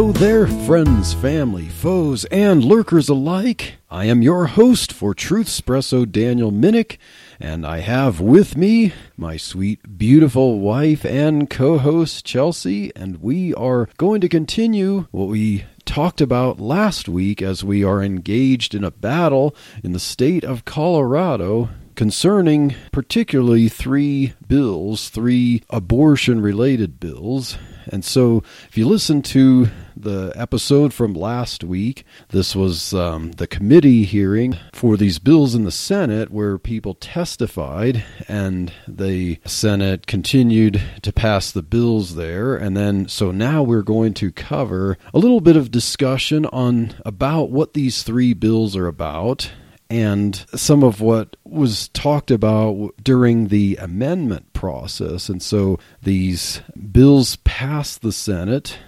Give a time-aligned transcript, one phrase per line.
[0.00, 3.74] Hello there, friends, family, foes, and lurkers alike.
[3.90, 6.96] I am your host for Truth Espresso, Daniel Minnick,
[7.38, 13.52] and I have with me my sweet, beautiful wife and co host, Chelsea, and we
[13.52, 18.84] are going to continue what we talked about last week as we are engaged in
[18.84, 19.54] a battle
[19.84, 27.58] in the state of Colorado concerning particularly three bills, three abortion related bills.
[27.90, 33.48] And so, if you listen to the episode from last week, this was um, the
[33.48, 40.80] committee hearing for these bills in the Senate where people testified, and the Senate continued
[41.02, 42.54] to pass the bills there.
[42.56, 47.50] And then, so now we're going to cover a little bit of discussion on about
[47.50, 49.50] what these three bills are about
[49.90, 55.28] and some of what was talked about during the amendment process.
[55.28, 58.78] And so these bills passed the Senate.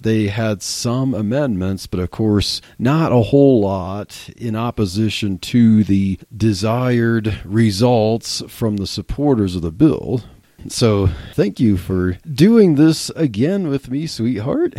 [0.00, 6.18] They had some amendments, but of course, not a whole lot in opposition to the
[6.34, 10.22] desired results from the supporters of the bill.
[10.68, 14.74] So, thank you for doing this again with me, sweetheart.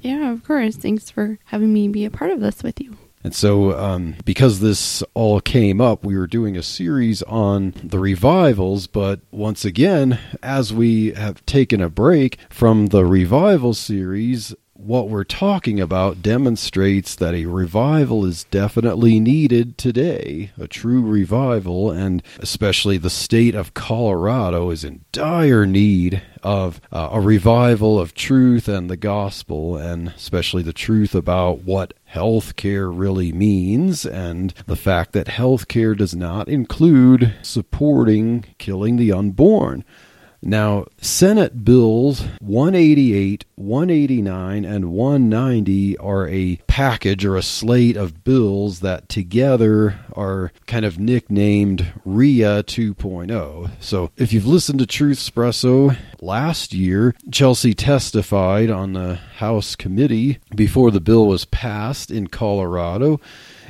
[0.00, 0.76] Yeah, of course.
[0.76, 2.96] Thanks for having me be a part of this with you.
[3.26, 7.98] And so, um, because this all came up, we were doing a series on the
[7.98, 8.86] revivals.
[8.86, 15.24] But once again, as we have taken a break from the revival series, what we're
[15.24, 22.98] talking about demonstrates that a revival is definitely needed today, a true revival, and especially
[22.98, 28.88] the state of Colorado is in dire need of uh, a revival of truth and
[28.88, 35.12] the gospel, and especially the truth about what health care really means, and the fact
[35.12, 39.84] that health care does not include supporting killing the unborn.
[40.42, 48.80] Now, Senate bills 188, 189, and 190 are a package or a slate of bills
[48.80, 53.70] that together are kind of nicknamed RHEA 2.0.
[53.80, 60.38] So, if you've listened to Truth Espresso last year, Chelsea testified on the House committee
[60.54, 63.20] before the bill was passed in Colorado.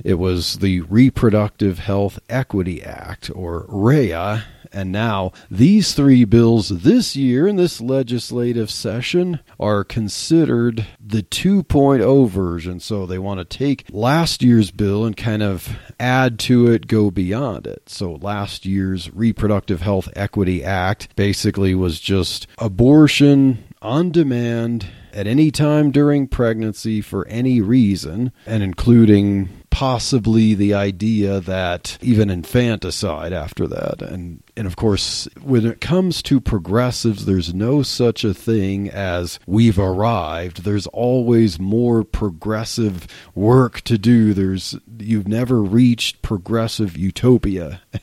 [0.05, 7.17] It was the Reproductive Health Equity Act, or RHEA, and now, these three bills this
[7.17, 12.81] year in this legislative session are considered the 2.0 version.
[12.81, 17.11] So they want to take last year's bill and kind of add to it, go
[17.11, 17.89] beyond it.
[17.89, 25.51] So last year's Reproductive Health Equity Act basically was just abortion on demand at any
[25.51, 33.67] time during pregnancy for any reason, and including possibly the idea that even infanticide after
[33.67, 34.01] that.
[34.01, 39.39] And and of course, when it comes to progressives, there's no such a thing as
[39.47, 40.65] we've arrived.
[40.65, 44.33] There's always more progressive work to do.
[44.33, 47.83] There's you've never reached progressive utopia.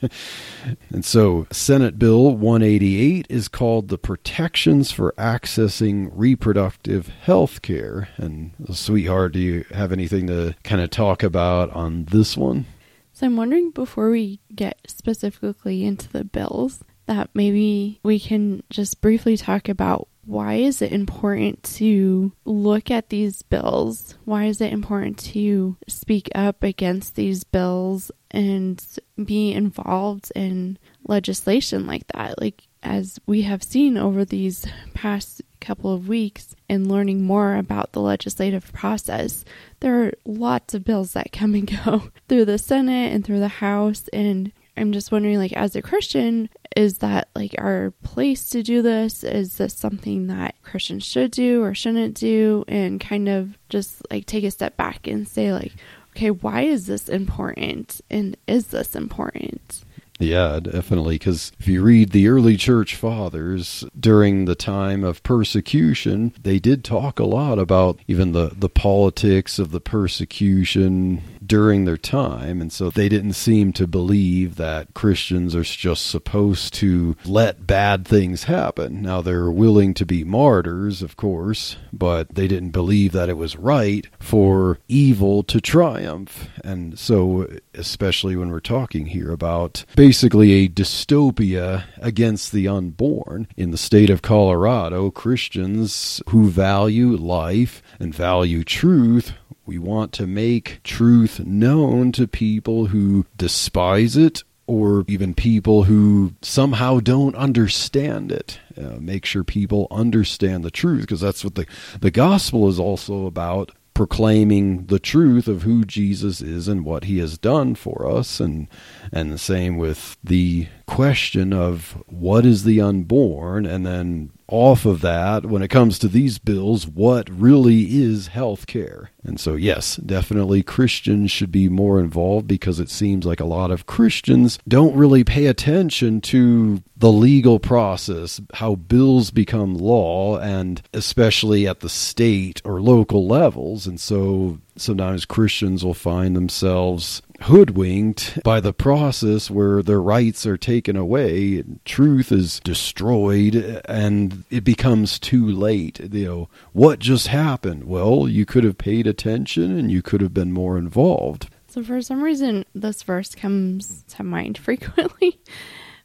[0.90, 8.10] and so, Senate Bill 188 is called the Protections for Accessing Reproductive Health Care.
[8.16, 12.66] And sweetheart, do you have anything to kind of talk about on this one?
[13.12, 19.00] So I'm wondering before we get specifically into the bills that maybe we can just
[19.00, 24.16] briefly talk about why is it important to look at these bills?
[24.24, 28.82] Why is it important to speak up against these bills and
[29.22, 32.40] be involved in legislation like that?
[32.40, 37.92] Like as we have seen over these past couple of weeks and learning more about
[37.92, 39.44] the legislative process,
[39.80, 43.48] there are lots of bills that come and go through the Senate and through the
[43.48, 44.08] House.
[44.12, 48.82] And I'm just wondering, like, as a Christian, is that like our place to do
[48.82, 49.22] this?
[49.22, 52.64] Is this something that Christians should do or shouldn't do?
[52.66, 55.72] And kind of just like take a step back and say, like,
[56.10, 58.00] okay, why is this important?
[58.10, 59.83] And is this important?
[60.20, 61.16] Yeah, definitely.
[61.16, 66.84] Because if you read the early church fathers during the time of persecution, they did
[66.84, 72.60] talk a lot about even the, the politics of the persecution during their time.
[72.60, 78.06] And so they didn't seem to believe that Christians are just supposed to let bad
[78.06, 79.02] things happen.
[79.02, 83.56] Now, they're willing to be martyrs, of course, but they didn't believe that it was
[83.56, 86.48] right for evil to triumph.
[86.62, 93.48] And so, especially when we're talking here about basically a dystopia against the unborn.
[93.56, 99.32] In the state of Colorado, Christians who value life and value truth
[99.64, 106.34] we want to make truth known to people who despise it or even people who
[106.42, 108.60] somehow don't understand it.
[108.76, 111.66] Uh, make sure people understand the truth because that's what the,
[111.98, 117.18] the gospel is also about proclaiming the truth of who Jesus is and what he
[117.18, 118.40] has done for us.
[118.40, 118.68] And
[119.12, 125.00] and the same with the question of what is the unborn and then off of
[125.00, 129.96] that when it comes to these bills what really is health care and so yes
[129.96, 134.94] definitely christians should be more involved because it seems like a lot of christians don't
[134.94, 141.88] really pay attention to the legal process how bills become law and especially at the
[141.88, 143.86] state or local levels.
[143.86, 150.56] And so sometimes christians will find themselves hoodwinked by the process where their rights are
[150.56, 156.00] taken away, truth is destroyed, and it becomes too late.
[156.12, 157.84] You know, what just happened?
[157.84, 161.48] Well, you could have paid attention and you could have been more involved.
[161.68, 165.40] So for some reason this verse comes to mind frequently.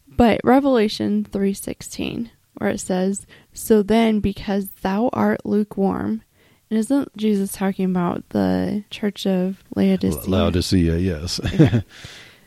[0.07, 6.23] but Revelation 3:16 where it says, "So then because thou art lukewarm
[6.69, 10.29] and isn't Jesus talking about the church of Laodicea?
[10.29, 11.39] Laodicea, yes.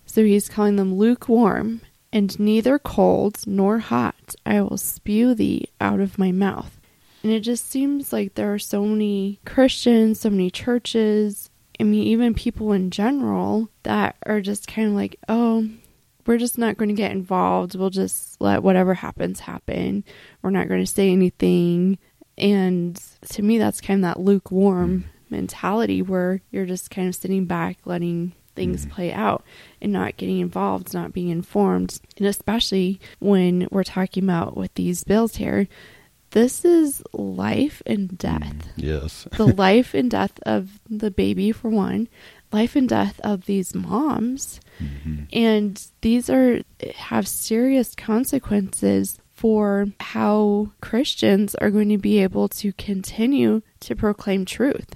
[0.06, 1.80] so he's calling them lukewarm,
[2.12, 6.78] and neither cold nor hot I will spew thee out of my mouth.
[7.22, 11.50] And it just seems like there are so many Christians, so many churches,
[11.82, 15.68] I mean, even people in general that are just kind of like, oh,
[16.26, 17.74] we're just not going to get involved.
[17.74, 20.04] We'll just let whatever happens happen.
[20.42, 21.98] We're not going to say anything.
[22.38, 23.00] And
[23.30, 27.78] to me, that's kind of that lukewarm mentality where you're just kind of sitting back,
[27.84, 28.94] letting things mm-hmm.
[28.94, 29.44] play out
[29.80, 32.00] and not getting involved, not being informed.
[32.16, 35.68] And especially when we're talking about with these bills here,
[36.30, 38.40] this is life and death.
[38.40, 39.28] Mm, yes.
[39.36, 42.08] the life and death of the baby, for one,
[42.52, 44.60] life and death of these moms.
[44.80, 45.24] Mm-hmm.
[45.32, 46.62] And these are
[46.94, 54.44] have serious consequences for how Christians are going to be able to continue to proclaim
[54.44, 54.94] truth.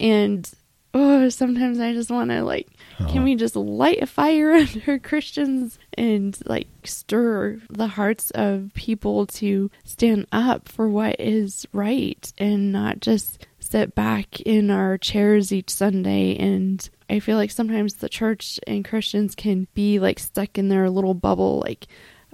[0.00, 0.50] And
[0.92, 2.66] oh, sometimes I just want to like,
[2.98, 3.12] uh-huh.
[3.12, 9.24] can we just light a fire under Christians and like stir the hearts of people
[9.26, 15.52] to stand up for what is right and not just sit back in our chairs
[15.52, 20.58] each Sunday and I feel like sometimes the church and Christians can be like stuck
[20.58, 21.86] in their little bubble like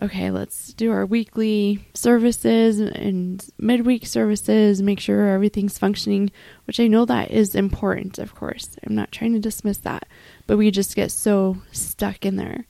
[0.03, 6.31] okay, let's do our weekly services and midweek services, make sure everything's functioning,
[6.65, 8.77] which I know that is important, of course.
[8.85, 10.09] I'm not trying to dismiss that,
[10.47, 12.67] but we just get so stuck in there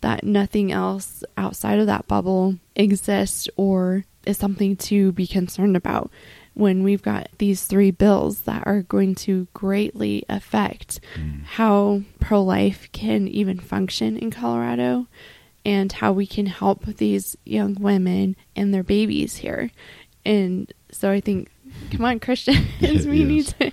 [0.00, 6.10] that nothing else outside of that bubble exists or is something to be concerned about
[6.54, 11.44] when we've got these three bills that are going to greatly affect mm.
[11.44, 15.06] how pro life can even function in Colorado
[15.64, 19.70] and how we can help these young women and their babies here.
[20.24, 21.50] And so I think,
[21.90, 23.72] come on, Christians, we need to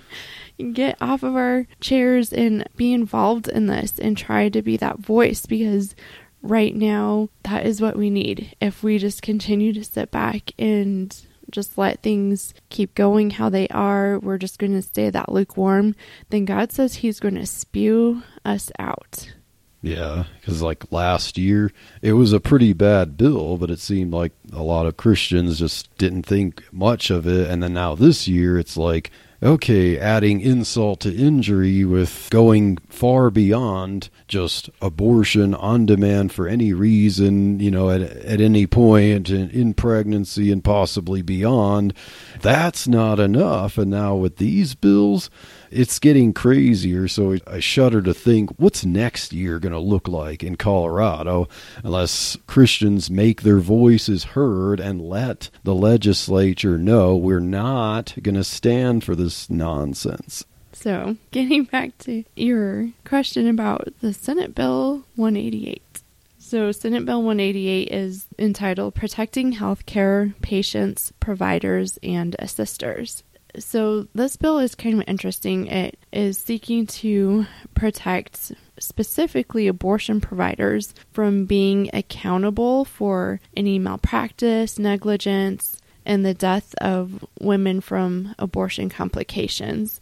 [0.72, 4.98] get off of our chairs and be involved in this and try to be that
[4.98, 5.94] voice because
[6.42, 8.54] right now that is what we need.
[8.60, 11.14] If we just continue to sit back and
[11.50, 15.94] just let things keep going how they are, we're just going to stay that lukewarm,
[16.30, 19.32] then God says He's going to spew us out.
[19.82, 21.72] Yeah, because like last year,
[22.02, 25.96] it was a pretty bad bill, but it seemed like a lot of Christians just
[25.96, 27.48] didn't think much of it.
[27.48, 29.10] And then now this year, it's like,
[29.42, 36.74] okay, adding insult to injury with going far beyond just abortion on demand for any
[36.74, 41.94] reason, you know, at, at any point in, in pregnancy and possibly beyond.
[42.42, 43.78] That's not enough.
[43.78, 45.30] And now with these bills,
[45.70, 47.08] it's getting crazier.
[47.08, 51.48] So I shudder to think what's next year going to look like in Colorado
[51.82, 58.44] unless Christians make their voices heard and let the legislature know we're not going to
[58.44, 60.44] stand for this nonsense.
[60.72, 66.02] So, getting back to your question about the Senate Bill 188.
[66.38, 73.22] So, Senate Bill 188 is entitled Protecting Healthcare Patients, Providers, and Assisters.
[73.58, 75.66] So, this bill is kind of interesting.
[75.66, 85.80] It is seeking to protect specifically abortion providers from being accountable for any malpractice, negligence,
[86.06, 90.00] and the death of women from abortion complications.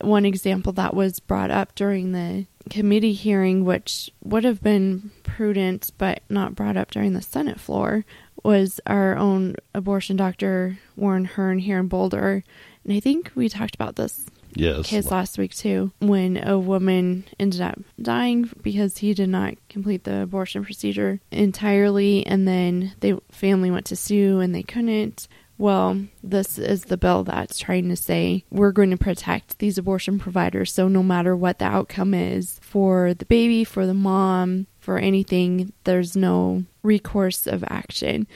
[0.00, 5.90] One example that was brought up during the committee hearing, which would have been prudent
[5.98, 8.04] but not brought up during the Senate floor,
[8.42, 12.42] was our own abortion doctor, Warren Hern, here in Boulder.
[12.84, 14.86] And I think we talked about this Yes.
[14.88, 20.04] case last week too, when a woman ended up dying because he did not complete
[20.04, 25.28] the abortion procedure entirely, and then the family went to sue and they couldn't.
[25.56, 30.18] Well, this is the bill that's trying to say we're going to protect these abortion
[30.18, 30.72] providers.
[30.72, 35.74] So, no matter what the outcome is for the baby, for the mom, for anything,
[35.84, 38.26] there's no recourse of action.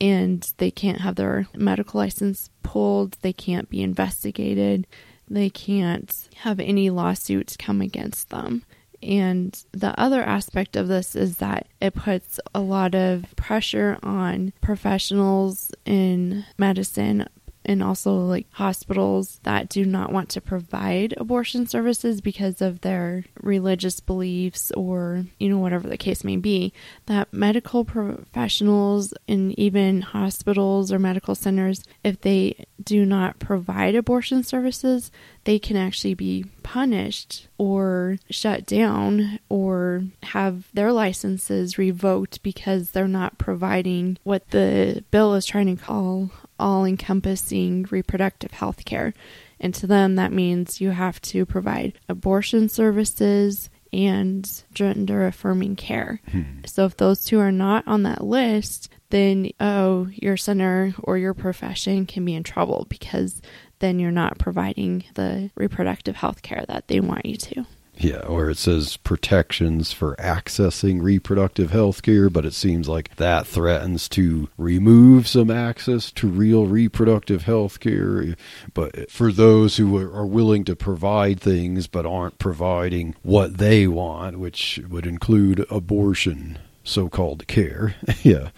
[0.00, 4.86] And they can't have their medical license pulled, they can't be investigated,
[5.28, 8.64] they can't have any lawsuits come against them.
[9.02, 14.52] And the other aspect of this is that it puts a lot of pressure on
[14.60, 17.28] professionals in medicine
[17.68, 23.24] and also like hospitals that do not want to provide abortion services because of their
[23.42, 26.72] religious beliefs or you know whatever the case may be
[27.06, 34.42] that medical professionals and even hospitals or medical centers if they do not provide abortion
[34.42, 35.12] services
[35.44, 43.08] they can actually be punished or shut down or have their licenses revoked because they're
[43.08, 49.14] not providing what the bill is trying to call all encompassing reproductive health care.
[49.60, 56.20] And to them, that means you have to provide abortion services and gender affirming care.
[56.30, 56.42] Hmm.
[56.66, 61.34] So if those two are not on that list, then oh, your center or your
[61.34, 63.40] profession can be in trouble because
[63.78, 67.66] then you're not providing the reproductive health care that they want you to.
[68.00, 73.44] Yeah, or it says protections for accessing reproductive health care, but it seems like that
[73.44, 78.36] threatens to remove some access to real reproductive health care.
[78.72, 84.38] But for those who are willing to provide things but aren't providing what they want,
[84.38, 88.50] which would include abortion, so called care, yeah.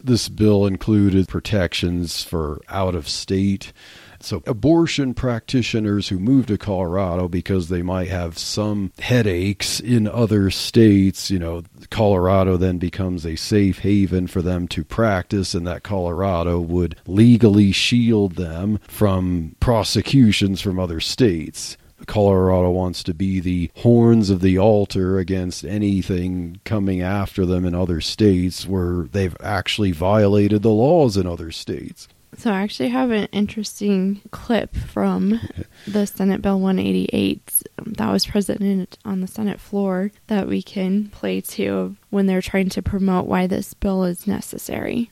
[0.00, 3.72] This bill included protections for out of state
[4.20, 10.50] so, abortion practitioners who move to Colorado because they might have some headaches in other
[10.50, 15.84] states, you know, Colorado then becomes a safe haven for them to practice, and that
[15.84, 21.76] Colorado would legally shield them from prosecutions from other states.
[22.06, 27.74] Colorado wants to be the horns of the altar against anything coming after them in
[27.74, 32.08] other states where they've actually violated the laws in other states.
[32.38, 35.40] So I actually have an interesting clip from
[35.88, 41.08] the Senate Bill 188 um, that was presented on the Senate floor that we can
[41.08, 45.10] play to when they're trying to promote why this bill is necessary.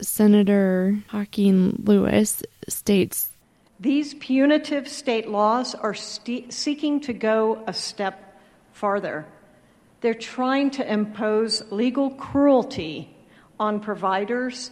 [0.00, 3.28] Senator Jaquez Lewis states
[3.78, 8.40] These punitive state laws are st- seeking to go a step
[8.72, 9.26] farther.
[10.00, 13.14] They're trying to impose legal cruelty
[13.60, 14.70] on providers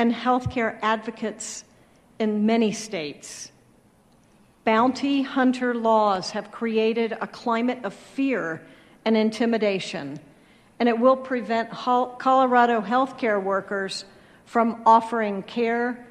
[0.00, 1.62] and healthcare advocates
[2.18, 3.52] in many states.
[4.64, 8.62] Bounty hunter laws have created a climate of fear
[9.04, 10.18] and intimidation,
[10.78, 14.06] and it will prevent Colorado healthcare workers
[14.46, 16.06] from offering care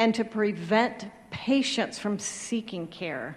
[0.00, 3.36] and to prevent patients from seeking care.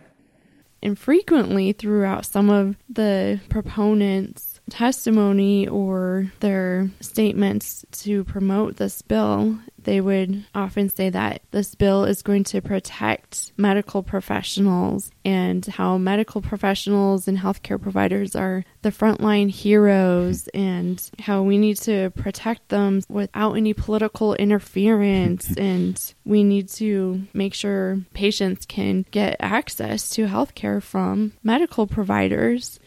[0.82, 9.60] And frequently throughout some of the proponents' testimony or their statements to promote this bill,
[9.84, 15.98] they would often say that this bill is going to protect medical professionals and how
[15.98, 22.70] medical professionals and healthcare providers are the frontline heroes and how we need to protect
[22.70, 30.10] them without any political interference and we need to make sure patients can get access
[30.10, 32.80] to healthcare from medical providers.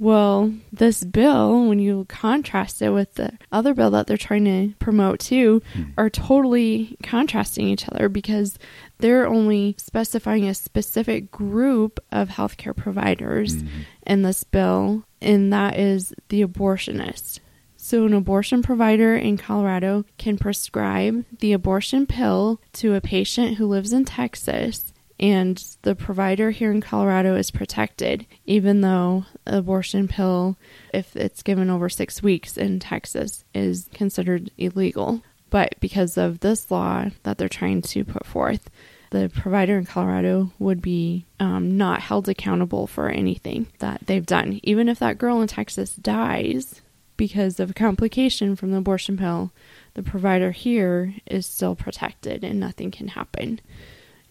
[0.00, 4.74] Well, this bill, when you contrast it with the other bill that they're trying to
[4.78, 5.82] promote too, hmm.
[5.98, 8.58] are totally contrasting each other because
[8.98, 13.80] they're only specifying a specific group of healthcare providers mm-hmm.
[14.06, 17.40] in this bill, and that is the abortionist.
[17.76, 23.66] So, an abortion provider in Colorado can prescribe the abortion pill to a patient who
[23.66, 30.56] lives in Texas And the provider here in Colorado is protected, even though abortion pill,
[30.94, 35.22] if it's given over six weeks in Texas, is considered illegal.
[35.50, 38.70] But because of this law that they're trying to put forth,
[39.10, 44.60] the provider in Colorado would be um, not held accountable for anything that they've done.
[44.62, 46.82] Even if that girl in Texas dies
[47.16, 49.50] because of a complication from the abortion pill,
[49.94, 53.60] the provider here is still protected and nothing can happen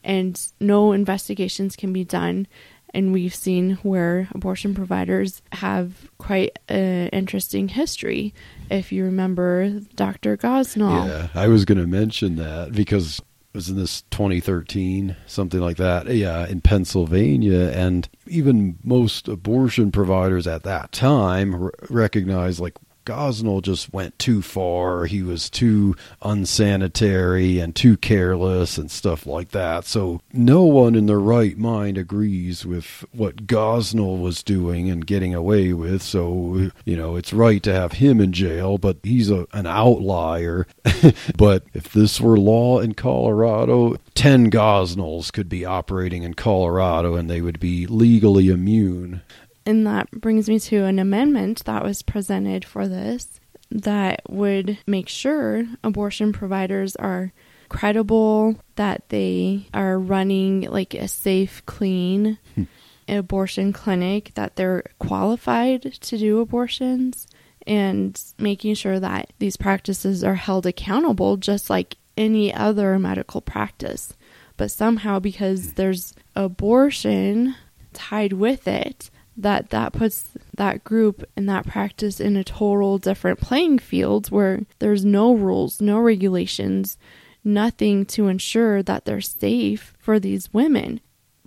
[0.07, 2.47] and no investigations can be done.
[2.93, 8.33] And we've seen where abortion providers have quite an interesting history.
[8.71, 10.37] If you remember Dr.
[10.37, 11.07] Gosnell.
[11.07, 15.77] Yeah, I was going to mention that because it was in this 2013, something like
[15.77, 16.07] that.
[16.07, 17.71] Yeah, in Pennsylvania.
[17.71, 22.75] And even most abortion providers at that time r- recognized, like,
[23.07, 25.05] Gosnell just went too far.
[25.05, 29.85] He was too unsanitary and too careless and stuff like that.
[29.85, 35.33] So no one in their right mind agrees with what Gosnell was doing and getting
[35.33, 36.01] away with.
[36.01, 40.67] So, you know, it's right to have him in jail, but he's a, an outlier.
[41.37, 47.29] but if this were law in Colorado, 10 Gosnells could be operating in Colorado and
[47.29, 49.21] they would be legally immune.
[49.67, 55.09] And that brings me to an amendment that was presented for this that would make
[55.09, 57.33] sure abortion providers are
[57.67, 62.63] credible, that they are running like a safe, clean hmm.
[63.09, 67.27] abortion clinic, that they're qualified to do abortions,
[67.67, 74.13] and making sure that these practices are held accountable just like any other medical practice.
[74.55, 75.71] But somehow, because hmm.
[75.75, 77.53] there's abortion
[77.91, 83.39] tied with it, that that puts that group and that practice in a total different
[83.39, 86.97] playing field where there's no rules, no regulations,
[87.43, 90.99] nothing to ensure that they're safe for these women.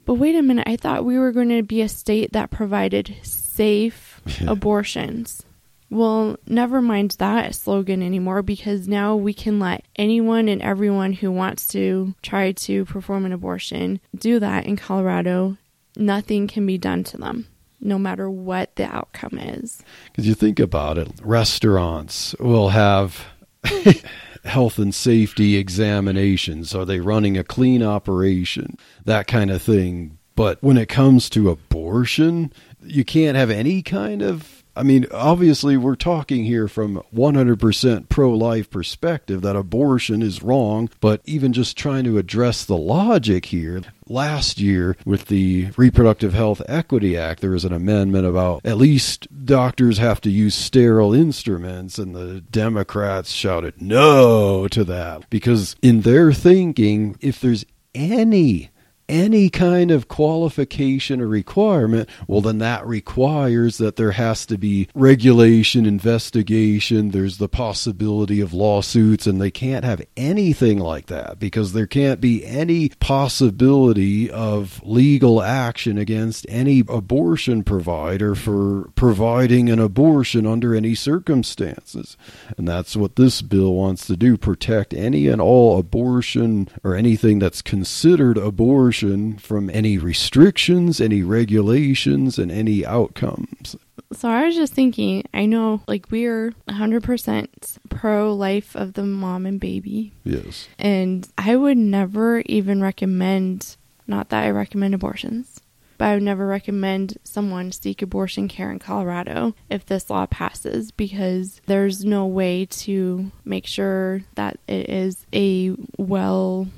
[0.04, 3.16] But wait a minute, I thought we were going to be a state that provided
[3.23, 5.42] safe abortions.
[5.90, 11.32] Well, never mind that slogan anymore because now we can let anyone and everyone who
[11.32, 15.56] wants to try to perform an abortion do that in Colorado.
[15.97, 17.50] Nothing can be done to them
[17.80, 19.82] no matter what the outcome is.
[20.06, 23.25] Because you think about it, restaurants will have
[24.44, 26.75] health and safety examinations.
[26.75, 28.76] Are they running a clean operation?
[29.05, 30.18] That kind of thing.
[30.35, 32.52] But when it comes to abortion,
[32.83, 38.31] you can't have any kind of I mean, obviously, we're talking here from 100% pro
[38.31, 43.83] life perspective that abortion is wrong, but even just trying to address the logic here.
[44.09, 49.29] Last year, with the Reproductive Health Equity Act, there was an amendment about at least
[49.45, 56.01] doctors have to use sterile instruments, and the Democrats shouted no to that because, in
[56.01, 58.71] their thinking, if there's any
[59.11, 64.88] any kind of qualification or requirement, well, then that requires that there has to be
[64.94, 71.73] regulation, investigation, there's the possibility of lawsuits, and they can't have anything like that because
[71.73, 79.81] there can't be any possibility of legal action against any abortion provider for providing an
[79.81, 82.16] abortion under any circumstances.
[82.57, 87.40] And that's what this bill wants to do protect any and all abortion or anything
[87.40, 88.99] that's considered abortion
[89.38, 93.76] from any restrictions, any regulations, and any outcomes.
[94.12, 99.46] So I was just thinking, I know like we're 100% pro life of the mom
[99.46, 100.12] and baby.
[100.24, 100.68] Yes.
[100.78, 105.60] And I would never even recommend, not that I recommend abortions,
[105.96, 110.90] but I would never recommend someone seek abortion care in Colorado if this law passes
[110.90, 116.68] because there's no way to make sure that it is a well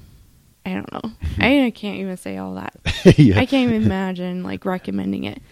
[0.65, 1.13] I don't know.
[1.39, 2.75] I can't even say all that.
[3.19, 3.39] yeah.
[3.39, 5.43] I can't even imagine like recommending it.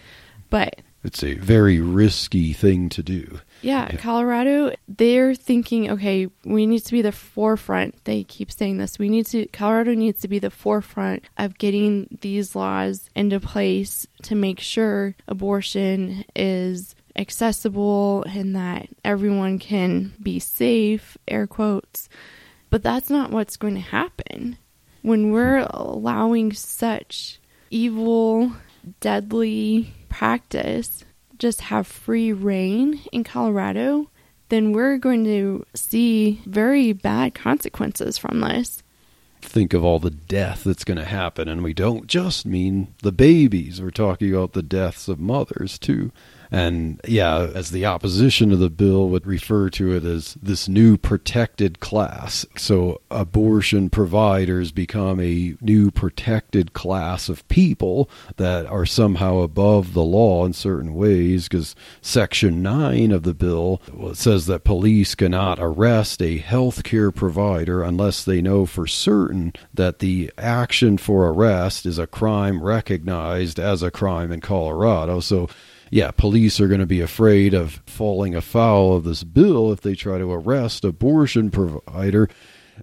[0.49, 3.39] But it's a very risky thing to do.
[3.61, 8.03] Yeah, yeah, Colorado, they're thinking, okay, we need to be the forefront.
[8.05, 8.99] They keep saying this.
[8.99, 14.05] We need to Colorado needs to be the forefront of getting these laws into place
[14.23, 22.09] to make sure abortion is accessible and that everyone can be safe, air quotes.
[22.69, 24.57] But that's not what's going to happen
[25.01, 28.53] when we're allowing such evil,
[28.99, 31.05] deadly practice
[31.41, 34.09] just have free reign in Colorado,
[34.49, 38.83] then we're going to see very bad consequences from this.
[39.41, 43.11] Think of all the death that's going to happen, and we don't just mean the
[43.11, 43.81] babies.
[43.81, 46.11] We're talking about the deaths of mothers, too.
[46.53, 50.97] And yeah, as the opposition to the bill would refer to it as this new
[50.97, 52.45] protected class.
[52.57, 60.03] So abortion providers become a new protected class of people that are somehow above the
[60.03, 63.81] law in certain ways because Section 9 of the bill
[64.13, 69.99] says that police cannot arrest a health care provider unless they know for certain that
[69.99, 75.21] the action for arrest is a crime recognized as a crime in Colorado.
[75.21, 75.47] So
[75.91, 79.93] yeah, police are going to be afraid of falling afoul of this bill if they
[79.93, 82.29] try to arrest abortion provider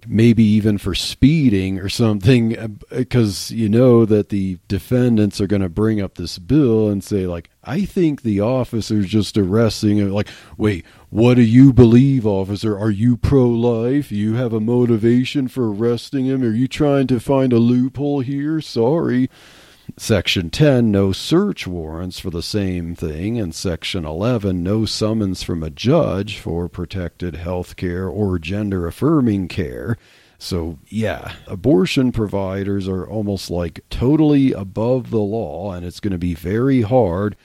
[0.07, 5.61] maybe even for speeding or something uh, because you know that the defendants are going
[5.61, 10.09] to bring up this bill and say like i think the officer's just arresting him
[10.11, 12.77] like wait what do you believe officer?
[12.77, 14.11] Are you pro-life?
[14.11, 16.43] You have a motivation for arresting him?
[16.43, 18.61] Are you trying to find a loophole here?
[18.61, 19.27] Sorry
[20.01, 25.61] Section 10, no search warrants for the same thing, and Section 11, no summons from
[25.61, 29.97] a judge for protected health care or gender affirming care.
[30.37, 36.17] So, yeah, abortion providers are almost like totally above the law, and it's going to
[36.17, 37.35] be very hard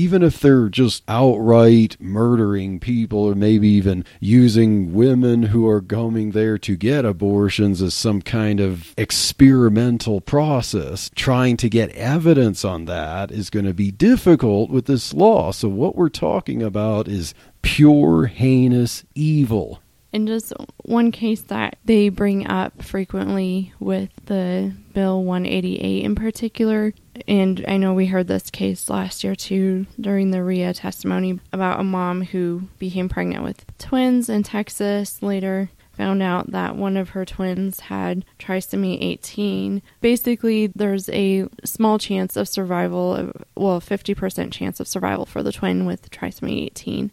[0.00, 6.30] even if they're just outright murdering people or maybe even using women who are going
[6.30, 12.86] there to get abortions as some kind of experimental process, trying to get evidence on
[12.86, 15.52] that is going to be difficult with this law.
[15.52, 19.82] So, what we're talking about is pure, heinous evil.
[20.12, 26.94] And just one case that they bring up frequently with the Bill 188 in particular,
[27.26, 31.80] and I know we heard this case last year too during the RHEA testimony about
[31.80, 37.10] a mom who became pregnant with twins in Texas, later found out that one of
[37.10, 39.82] her twins had trisomy 18.
[40.00, 45.84] Basically, there's a small chance of survival, well, 50% chance of survival for the twin
[45.84, 47.10] with trisomy 18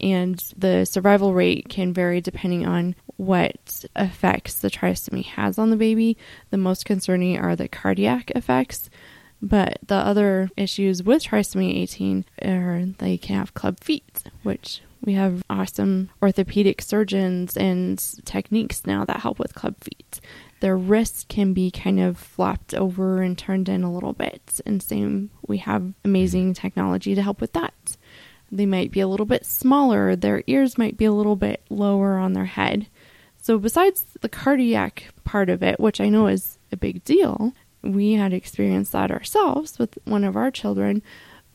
[0.00, 5.76] and the survival rate can vary depending on what effects the trisomy has on the
[5.76, 6.16] baby.
[6.50, 8.90] The most concerning are the cardiac effects,
[9.42, 15.14] but the other issues with trisomy 18 are they can have club feet, which we
[15.14, 20.20] have awesome orthopedic surgeons and techniques now that help with club feet.
[20.60, 24.80] Their wrists can be kind of flopped over and turned in a little bit, and
[24.80, 26.62] same we have amazing mm-hmm.
[26.62, 27.96] technology to help with that.
[28.52, 32.16] They might be a little bit smaller, their ears might be a little bit lower
[32.16, 32.86] on their head.
[33.40, 38.14] So, besides the cardiac part of it, which I know is a big deal, we
[38.14, 41.02] had experienced that ourselves with one of our children,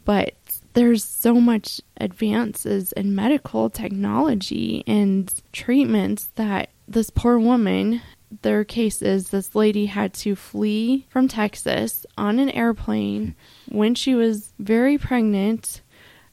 [0.05, 0.33] but
[0.73, 8.01] there's so much advances in medical technology and treatments that this poor woman
[8.41, 13.35] their case is this lady had to flee from Texas on an airplane
[13.69, 15.81] when she was very pregnant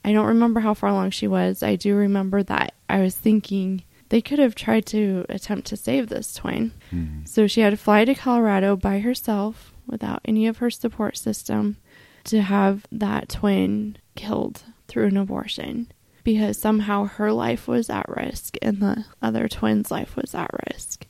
[0.05, 1.63] I don't remember how far along she was.
[1.63, 6.09] I do remember that I was thinking they could have tried to attempt to save
[6.09, 6.73] this twin.
[6.93, 7.25] Mm-hmm.
[7.25, 11.77] So she had to fly to Colorado by herself without any of her support system
[12.25, 15.91] to have that twin killed through an abortion
[16.25, 21.07] because somehow her life was at risk and the other twin's life was at risk.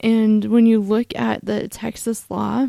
[0.00, 2.66] And when you look at the Texas law,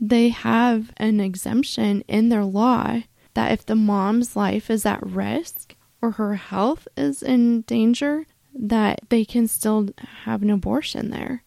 [0.00, 3.02] they have an exemption in their law
[3.34, 9.00] that if the mom's life is at risk or her health is in danger, that
[9.08, 9.88] they can still
[10.24, 11.44] have an abortion there.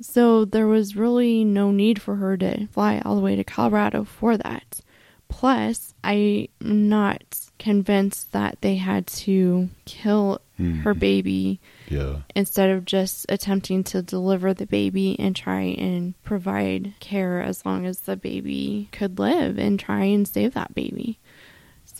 [0.00, 4.04] So there was really no need for her to fly all the way to Colorado
[4.04, 4.80] for that.
[5.28, 7.22] Plus, I'm not
[7.58, 10.82] convinced that they had to kill mm.
[10.82, 12.18] her baby yeah.
[12.34, 17.86] instead of just attempting to deliver the baby and try and provide care as long
[17.86, 21.18] as the baby could live and try and save that baby.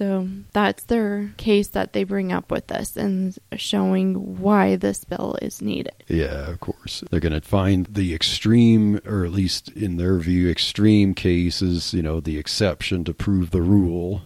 [0.03, 5.39] So that's their case that they bring up with us and showing why this bill
[5.41, 5.95] is needed.
[6.09, 7.05] Yeah, of course.
[7.09, 12.03] They're going to find the extreme, or at least in their view, extreme cases, you
[12.03, 14.23] know, the exception to prove the rule.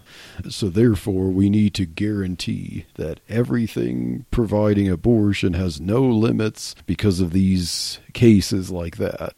[0.49, 7.33] So therefore, we need to guarantee that everything providing abortion has no limits because of
[7.33, 9.35] these cases like that.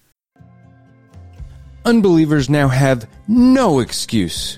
[1.83, 4.57] Unbelievers now have no excuse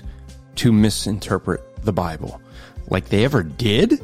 [0.54, 2.40] to misinterpret the Bible.
[2.88, 4.02] Like they ever did?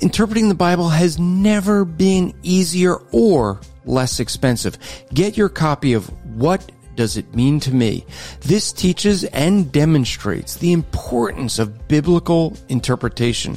[0.00, 4.78] Interpreting the Bible has never been easier or less expensive.
[5.12, 8.06] Get your copy of What Does It Mean to Me?
[8.40, 13.56] This teaches and demonstrates the importance of biblical interpretation.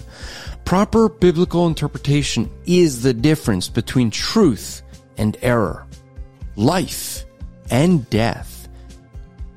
[0.65, 4.82] Proper biblical interpretation is the difference between truth
[5.17, 5.86] and error,
[6.56, 7.25] life
[7.69, 8.67] and death,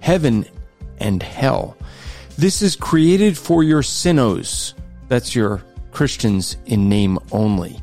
[0.00, 0.44] heaven
[0.98, 1.77] and hell.
[2.38, 4.74] This is created for your CINOs,
[5.08, 7.82] That's your Christians in name only.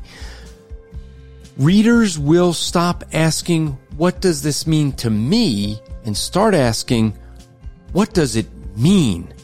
[1.58, 5.82] Readers will stop asking, What does this mean to me?
[6.06, 7.18] and start asking,
[7.92, 8.46] What does it
[8.78, 9.34] mean?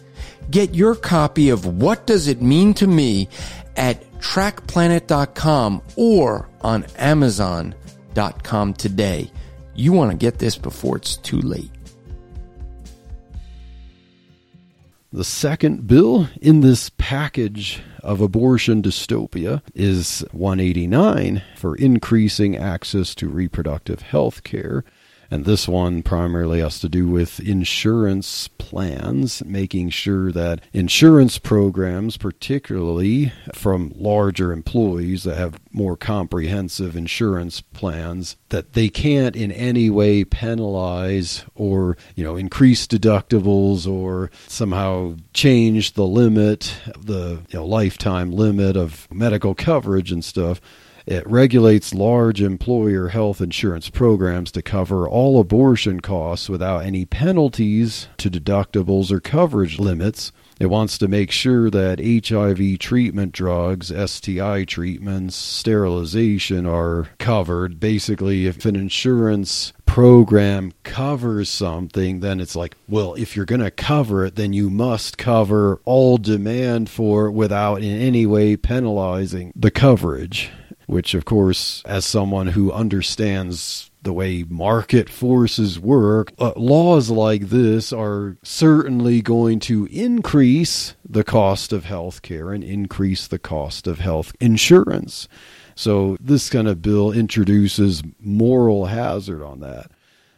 [0.51, 3.29] Get your copy of What Does It Mean to Me
[3.77, 9.31] at trackplanet.com or on amazon.com today.
[9.75, 11.72] You want to get this before it's too late.
[15.14, 23.29] The second bill in this package of abortion dystopia is 189 for increasing access to
[23.29, 24.85] reproductive health care.
[25.33, 32.18] And this one primarily has to do with insurance plans, making sure that insurance programs,
[32.18, 39.88] particularly from larger employees that have more comprehensive insurance plans, that they can't in any
[39.88, 47.64] way penalize or, you know, increase deductibles or somehow change the limit, the you know,
[47.64, 50.61] lifetime limit of medical coverage and stuff
[51.07, 58.09] it regulates large employer health insurance programs to cover all abortion costs without any penalties
[58.19, 60.33] to deductibles or coverage limits.
[60.61, 67.81] It wants to make sure that HIV treatment drugs, STI treatments, sterilization are covered.
[67.81, 73.73] Basically, if an insurance program covers something, then it's like, well, if you're going to
[73.73, 79.53] cover it, then you must cover all demand for it without in any way penalizing
[79.57, 80.53] the coverage
[80.93, 87.49] which, of course, as someone who understands the way market forces work, uh, laws like
[87.49, 93.87] this are certainly going to increase the cost of health care and increase the cost
[93.87, 95.29] of health insurance.
[95.75, 99.91] So, this kind of bill introduces moral hazard on that.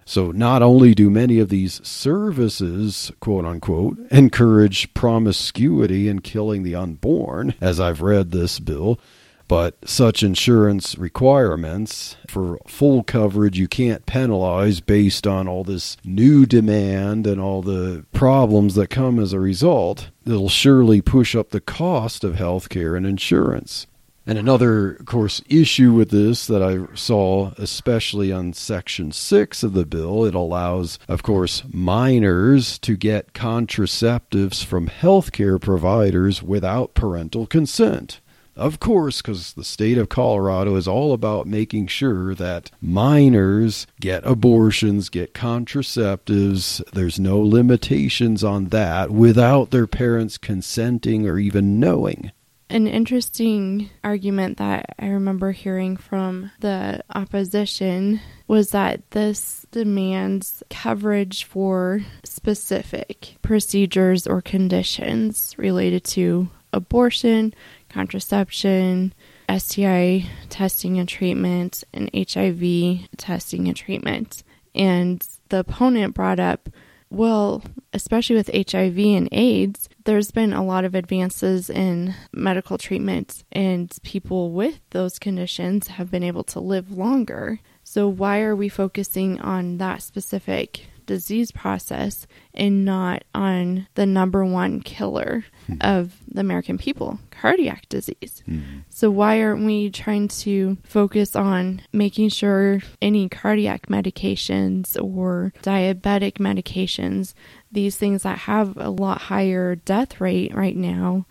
[0.04, 6.76] So, not only do many of these services, quote unquote, encourage promiscuity and killing the
[6.76, 9.00] unborn, as I've read this bill,
[9.48, 16.46] but such insurance requirements for full coverage you can't penalize based on all this new
[16.46, 20.10] demand and all the problems that come as a result.
[20.26, 23.86] It'll surely push up the cost of health care and insurance.
[24.26, 29.74] And another, of course, issue with this that I saw, especially on Section 6 of
[29.74, 37.46] the bill, it allows, of course, minors to get contraceptives from healthcare providers without parental
[37.46, 38.20] consent.
[38.56, 44.24] Of course, because the state of Colorado is all about making sure that minors get
[44.24, 46.82] abortions, get contraceptives.
[46.92, 52.30] There's no limitations on that without their parents consenting or even knowing.
[52.70, 61.44] An interesting argument that I remember hearing from the opposition was that this demands coverage
[61.44, 67.54] for specific procedures or conditions related to abortion,
[67.94, 69.14] contraception,
[69.48, 74.42] STI testing and treatment, and HIV testing and treatment.
[74.74, 76.68] And the opponent brought up,
[77.08, 83.44] well, especially with HIV and AIDS, there's been a lot of advances in medical treatment,
[83.52, 87.60] and people with those conditions have been able to live longer.
[87.84, 94.44] So, why are we focusing on that specific disease process and not on the number
[94.44, 95.74] one killer hmm.
[95.80, 98.42] of the American people, cardiac disease.
[98.46, 98.80] Hmm.
[98.88, 106.34] So, why aren't we trying to focus on making sure any cardiac medications or diabetic
[106.34, 107.34] medications,
[107.72, 111.26] these things that have a lot higher death rate right now,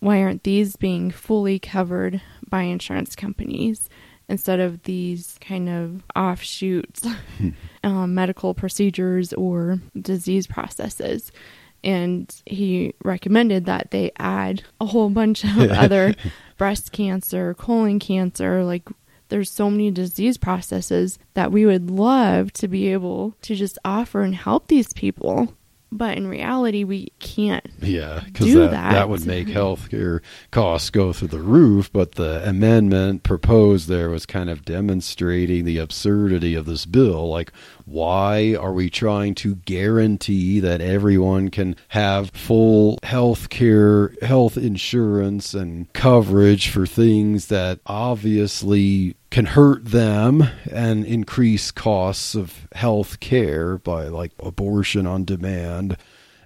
[0.00, 3.88] why aren't these being fully covered by insurance companies?
[4.28, 7.06] instead of these kind of offshoots
[7.82, 11.32] um, medical procedures or disease processes.
[11.84, 16.14] And he recommended that they add a whole bunch of other
[16.58, 18.88] breast cancer, colon cancer, like
[19.28, 24.22] there's so many disease processes that we would love to be able to just offer
[24.22, 25.56] and help these people
[25.92, 28.92] but in reality we can't yeah because that, that.
[28.92, 34.26] that would make healthcare costs go through the roof but the amendment proposed there was
[34.26, 37.52] kind of demonstrating the absurdity of this bill like
[37.84, 45.52] why are we trying to guarantee that everyone can have full health care health insurance
[45.52, 53.78] and coverage for things that obviously can hurt them and increase costs of health care
[53.78, 55.96] by like abortion on demand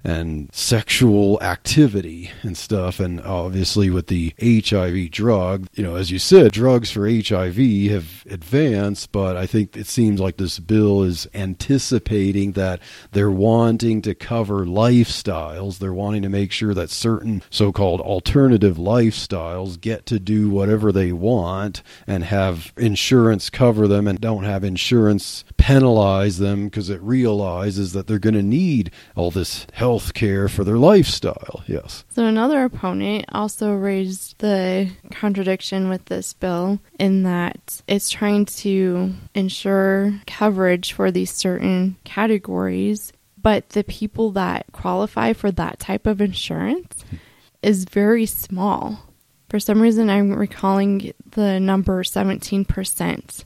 [0.07, 3.01] and sexual activity and stuff.
[3.01, 7.57] And obviously, with the HIV drug, you know, as you said, drugs for HIV
[7.91, 14.01] have advanced, but I think it seems like this bill is anticipating that they're wanting
[14.03, 15.79] to cover lifestyles.
[15.79, 20.93] They're wanting to make sure that certain so called alternative lifestyles get to do whatever
[20.93, 27.03] they want and have insurance cover them and don't have insurance penalize them because it
[27.03, 31.63] realizes that they're going to need all this health care for their lifestyle.
[31.67, 32.05] Yes.
[32.11, 39.13] So another opponent also raised the contradiction with this bill in that it's trying to
[39.35, 46.21] ensure coverage for these certain categories, but the people that qualify for that type of
[46.21, 47.05] insurance
[47.63, 49.01] is very small.
[49.49, 53.45] For some reason, I'm recalling the number 17%.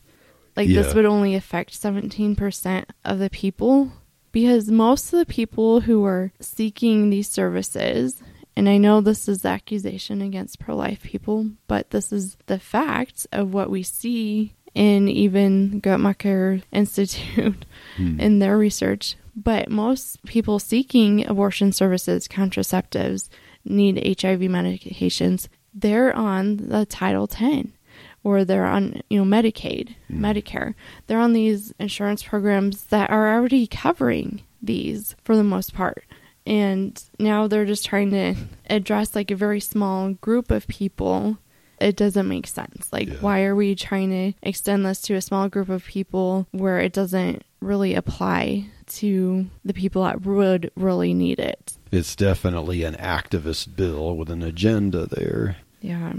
[0.56, 0.82] Like, Yeah.
[0.82, 3.92] this would only affect 17% of the people
[4.32, 8.22] because most of the people who are seeking these services,
[8.56, 13.26] and I know this is accusation against pro life people, but this is the fact
[13.32, 17.64] of what we see in even Guttmacher Institute
[17.96, 18.20] hmm.
[18.20, 19.16] in their research.
[19.34, 23.28] But most people seeking abortion services, contraceptives,
[23.64, 27.72] need HIV medications, they're on the Title 10
[28.22, 30.18] or they're on, you know, Medicaid, mm.
[30.18, 30.74] Medicare.
[31.06, 36.04] They're on these insurance programs that are already covering these for the most part.
[36.46, 38.34] And now they're just trying to
[38.70, 41.38] address like a very small group of people.
[41.80, 42.92] It doesn't make sense.
[42.92, 43.14] Like, Yeah.
[43.20, 46.92] why are we trying to extend this to a small group of people where it
[46.92, 51.72] doesn't really apply to the people that would really need it?
[51.90, 55.56] It's definitely an activist bill with an agenda there.
[55.80, 56.12] Yeah.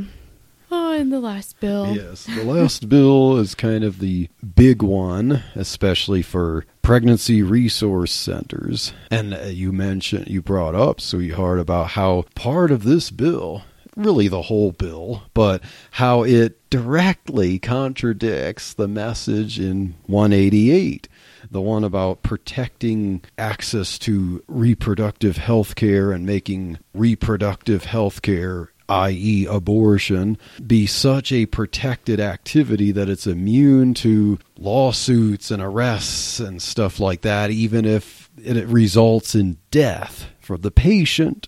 [0.73, 1.93] Oh, and the last bill.
[1.93, 8.93] Yes, the last bill is kind of the big one, especially for pregnancy resource centers.
[9.09, 13.63] And uh, you mentioned, you brought up, sweetheart, about how part of this bill,
[13.97, 21.09] really the whole bill, but how it directly contradicts the message in 188
[21.49, 29.45] the one about protecting access to reproductive health care and making reproductive health care i.e.,
[29.45, 36.99] abortion, be such a protected activity that it's immune to lawsuits and arrests and stuff
[36.99, 41.47] like that, even if it results in death for the patient.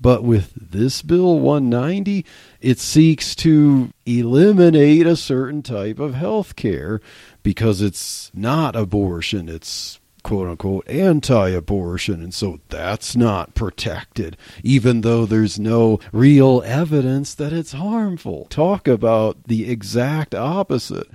[0.00, 2.24] But with this bill 190,
[2.60, 7.00] it seeks to eliminate a certain type of health care
[7.42, 15.02] because it's not abortion, it's quote unquote anti abortion, and so that's not protected, even
[15.02, 18.46] though there's no real evidence that it's harmful.
[18.50, 21.06] Talk about the exact opposite.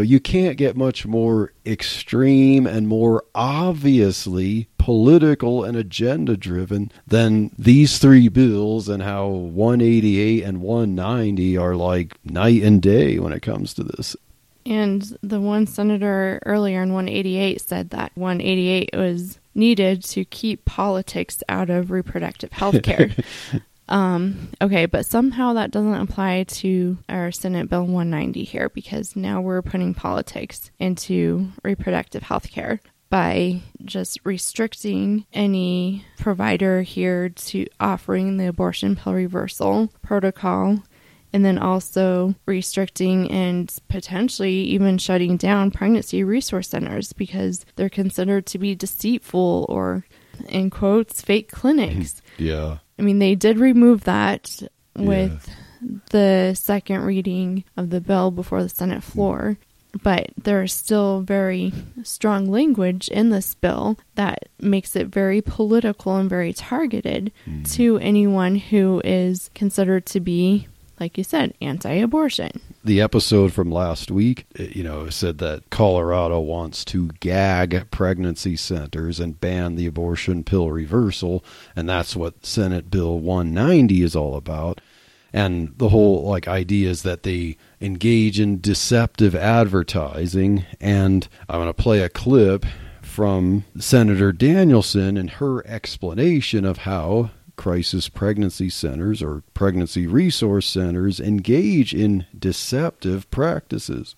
[0.00, 7.98] You can't get much more extreme and more obviously political and agenda driven than these
[7.98, 13.74] three bills, and how 188 and 190 are like night and day when it comes
[13.74, 14.14] to this.
[14.64, 21.42] And the one senator earlier in 188 said that 188 was needed to keep politics
[21.48, 23.10] out of reproductive health care.
[23.88, 29.40] um, okay, but somehow that doesn't apply to our Senate Bill 190 here because now
[29.40, 38.38] we're putting politics into reproductive health care by just restricting any provider here to offering
[38.38, 40.82] the abortion pill reversal protocol
[41.32, 48.46] and then also restricting and potentially even shutting down pregnancy resource centers because they're considered
[48.46, 50.04] to be deceitful or,
[50.48, 52.20] in quotes, fake clinics.
[52.38, 52.78] Yeah.
[52.98, 54.62] I mean, they did remove that
[54.96, 55.48] with
[56.10, 59.58] the second reading of the bill before the Senate floor.
[60.02, 66.30] But there's still very strong language in this bill that makes it very political and
[66.30, 67.62] very targeted hmm.
[67.64, 70.66] to anyone who is considered to be,
[71.02, 72.60] like you said, anti abortion.
[72.84, 78.54] the episode from last week, uh, you know, said that Colorado wants to gag pregnancy
[78.54, 84.36] centers and ban the abortion pill reversal, and that's what Senate Bill 190 is all
[84.36, 84.80] about.
[85.32, 91.66] And the whole like idea is that they engage in deceptive advertising, and I'm going
[91.66, 92.64] to play a clip
[93.02, 97.30] from Senator Danielson and her explanation of how
[97.62, 104.16] crisis pregnancy centers or pregnancy resource centers engage in deceptive practices.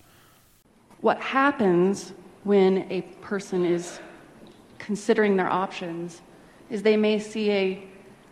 [1.01, 3.99] What happens when a person is
[4.79, 6.23] considering their options
[6.71, 7.83] is they may see a,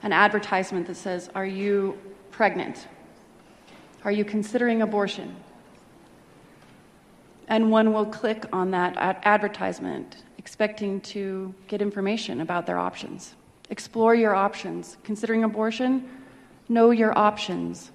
[0.02, 1.96] an advertisement that says, Are you
[2.32, 2.88] pregnant?
[4.06, 5.36] Are you considering abortion?
[7.48, 13.36] And one will click on that ad- advertisement expecting to get information about their options,
[13.74, 14.98] Explore your options.
[15.04, 16.08] Considering abortion,
[16.70, 17.90] know your options.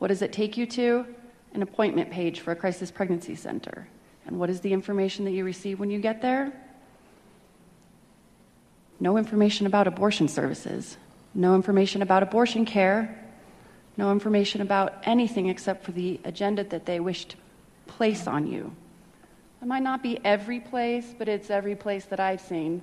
[0.00, 1.06] What does it take you to?
[1.54, 3.88] An appointment page for a crisis pregnancy center.
[4.26, 6.52] And what is the information that you receive when you get there?
[9.00, 10.98] No information about abortion services,
[11.32, 13.18] no information about abortion care,
[13.96, 17.36] no information about anything except for the agenda that they wish to
[17.86, 18.70] place on you.
[19.62, 22.82] It might not be every place, but it's every place that I've seen.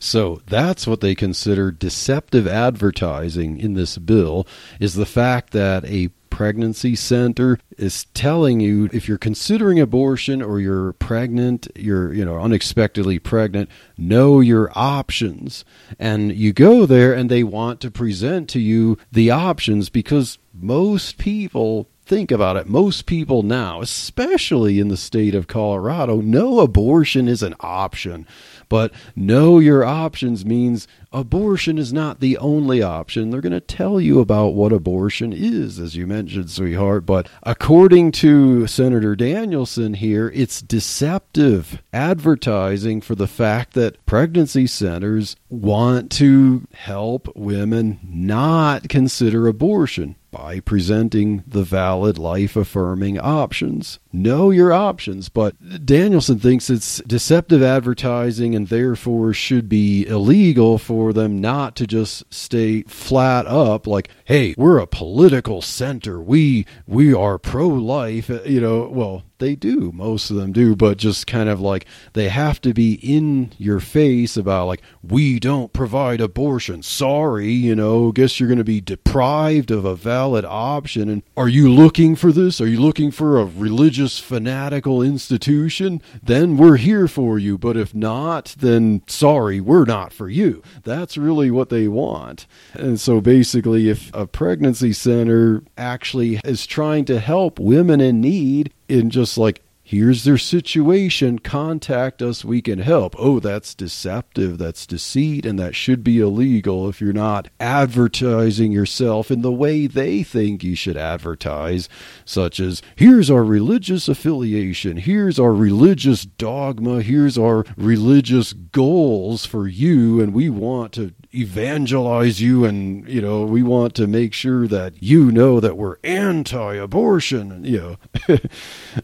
[0.00, 4.46] So that's what they consider deceptive advertising in this bill
[4.80, 10.58] is the fact that a pregnancy center is telling you if you're considering abortion or
[10.58, 15.66] you're pregnant, you're, you know, unexpectedly pregnant, know your options.
[15.98, 21.18] And you go there and they want to present to you the options because most
[21.18, 27.28] people think about it, most people now, especially in the state of Colorado, know abortion
[27.28, 28.26] is an option.
[28.68, 33.30] But know your options means abortion is not the only option.
[33.30, 37.06] They're going to tell you about what abortion is, as you mentioned, sweetheart.
[37.06, 45.36] But according to Senator Danielson here, it's deceptive advertising for the fact that pregnancy centers
[45.48, 53.98] want to help women not consider abortion by presenting the valid life affirming options.
[54.12, 61.12] Know your options, but Danielson thinks it's deceptive advertising and therefore should be illegal for
[61.12, 66.20] them not to just stay flat up like, "Hey, we're a political center.
[66.20, 69.90] We we are pro-life." You know, well, they do.
[69.92, 73.80] Most of them do, but just kind of like they have to be in your
[73.80, 76.82] face about like we don't provide abortion.
[76.82, 81.08] Sorry, you know, guess you're going to be deprived of a valid option.
[81.08, 82.60] And are you looking for this?
[82.60, 86.02] Are you looking for a religious fanatical institution?
[86.22, 87.58] Then we're here for you.
[87.58, 90.62] But if not, then sorry, we're not for you.
[90.84, 92.46] That's really what they want.
[92.74, 98.72] And so basically, if a pregnancy center actually is trying to help women in need,
[98.90, 101.40] in just like here's their situation.
[101.40, 102.44] Contact us.
[102.44, 103.16] We can help.
[103.18, 104.56] Oh that's deceptive.
[104.56, 109.88] That's deceit and that should be illegal if you're not advertising yourself in the way
[109.88, 111.88] they think you should advertise
[112.24, 114.96] such as here's our religious affiliation.
[114.96, 117.02] Here's our religious dogma.
[117.02, 123.44] Here's our religious goals for you and we want to evangelize you and you know
[123.44, 127.96] we want to make sure that you know that we're anti-abortion you
[128.28, 128.38] know.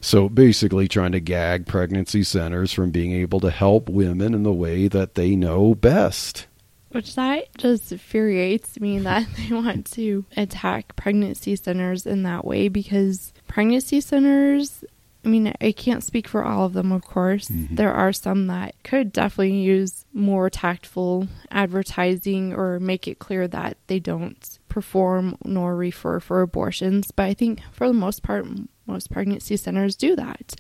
[0.01, 4.53] So basically trying to gag pregnancy centers from being able to help women in the
[4.53, 6.47] way that they know best
[6.91, 12.69] which that just infuriates me that they want to attack pregnancy centers in that way
[12.69, 14.85] because pregnancy centers
[15.25, 17.49] I mean, I can't speak for all of them, of course.
[17.49, 17.75] Mm-hmm.
[17.75, 23.77] There are some that could definitely use more tactful advertising or make it clear that
[23.89, 27.11] they don't perform nor refer for abortions.
[27.11, 28.47] But I think for the most part,
[28.87, 30.55] most pregnancy centers do that.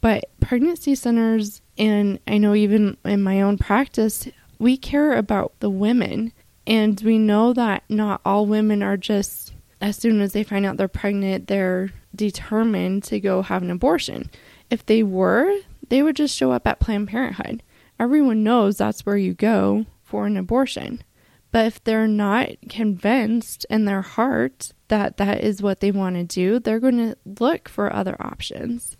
[0.00, 5.70] But pregnancy centers, and I know even in my own practice, we care about the
[5.70, 6.32] women.
[6.66, 10.76] And we know that not all women are just, as soon as they find out
[10.76, 14.30] they're pregnant, they're determined to go have an abortion.
[14.70, 15.50] If they were,
[15.88, 17.62] they would just show up at Planned Parenthood.
[17.98, 21.02] Everyone knows that's where you go for an abortion.
[21.50, 26.24] But if they're not convinced in their heart that that is what they want to
[26.24, 28.96] do, they're going to look for other options.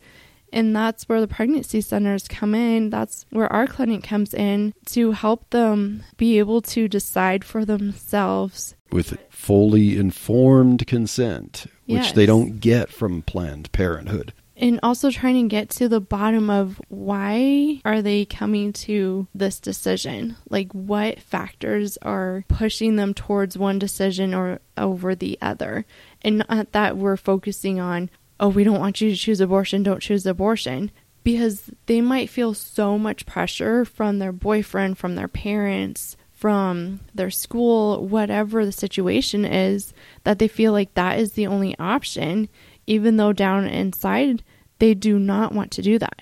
[0.52, 2.90] And that's where the pregnancy centers come in.
[2.90, 8.74] That's where our clinic comes in to help them be able to decide for themselves.
[8.90, 12.12] With fully informed consent, which yes.
[12.12, 14.32] they don't get from Planned Parenthood.
[14.60, 19.60] And also trying to get to the bottom of why are they coming to this
[19.60, 20.36] decision?
[20.50, 25.86] Like what factors are pushing them towards one decision or over the other?
[26.22, 30.02] And not that we're focusing on, oh, we don't want you to choose abortion, don't
[30.02, 30.90] choose abortion
[31.22, 37.30] because they might feel so much pressure from their boyfriend, from their parents, from their
[37.30, 39.92] school, whatever the situation is,
[40.24, 42.48] that they feel like that is the only option,
[42.86, 44.42] even though down inside
[44.78, 46.20] they do not want to do that.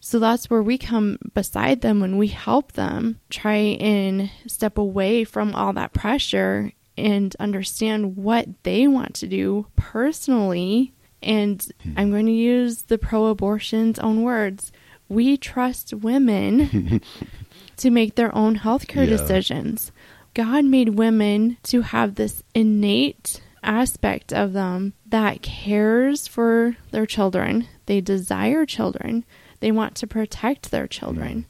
[0.00, 5.24] So that's where we come beside them when we help them try and step away
[5.24, 10.92] from all that pressure and understand what they want to do personally.
[11.22, 11.94] And hmm.
[11.96, 14.72] I'm going to use the pro abortion's own words.
[15.08, 17.00] We trust women
[17.78, 19.16] to make their own healthcare yeah.
[19.16, 19.90] decisions.
[20.34, 27.68] God made women to have this innate aspect of them that cares for their children.
[27.86, 29.24] They desire children.
[29.60, 31.46] They want to protect their children.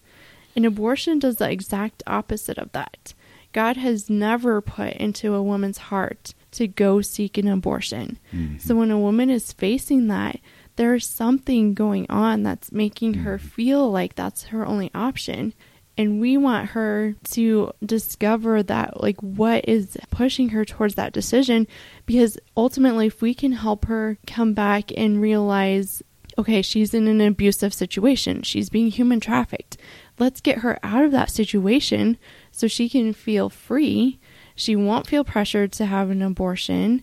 [0.56, 3.14] And abortion does the exact opposite of that.
[3.52, 8.18] God has never put into a woman's heart to go seek an abortion.
[8.32, 8.58] Mm-hmm.
[8.58, 10.40] So when a woman is facing that,
[10.76, 13.46] there's something going on that's making her mm-hmm.
[13.46, 15.54] feel like that's her only option.
[15.96, 21.68] And we want her to discover that, like, what is pushing her towards that decision.
[22.06, 26.02] Because ultimately, if we can help her come back and realize,
[26.38, 29.76] okay, she's in an abusive situation, she's being human trafficked,
[30.18, 32.16] let's get her out of that situation
[32.50, 34.18] so she can feel free.
[34.54, 37.02] She won't feel pressured to have an abortion,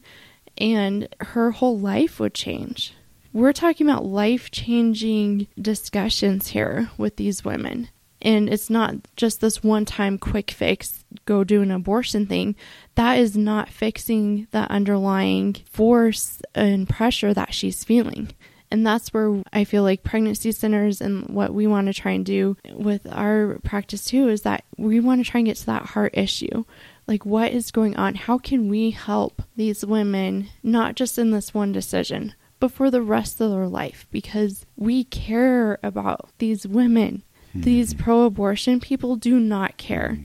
[0.57, 2.93] and her whole life would change.
[3.33, 7.89] We're talking about life changing discussions here with these women.
[8.21, 12.55] And it's not just this one time quick fix, go do an abortion thing.
[12.95, 18.31] That is not fixing the underlying force and pressure that she's feeling.
[18.71, 22.25] And that's where I feel like pregnancy centers and what we want to try and
[22.25, 25.87] do with our practice too is that we want to try and get to that
[25.87, 26.63] heart issue.
[27.05, 28.15] Like, what is going on?
[28.15, 33.01] How can we help these women, not just in this one decision, but for the
[33.01, 34.07] rest of their life?
[34.11, 37.23] Because we care about these women.
[37.51, 37.61] Hmm.
[37.61, 40.15] These pro abortion people do not care.
[40.15, 40.23] Hmm.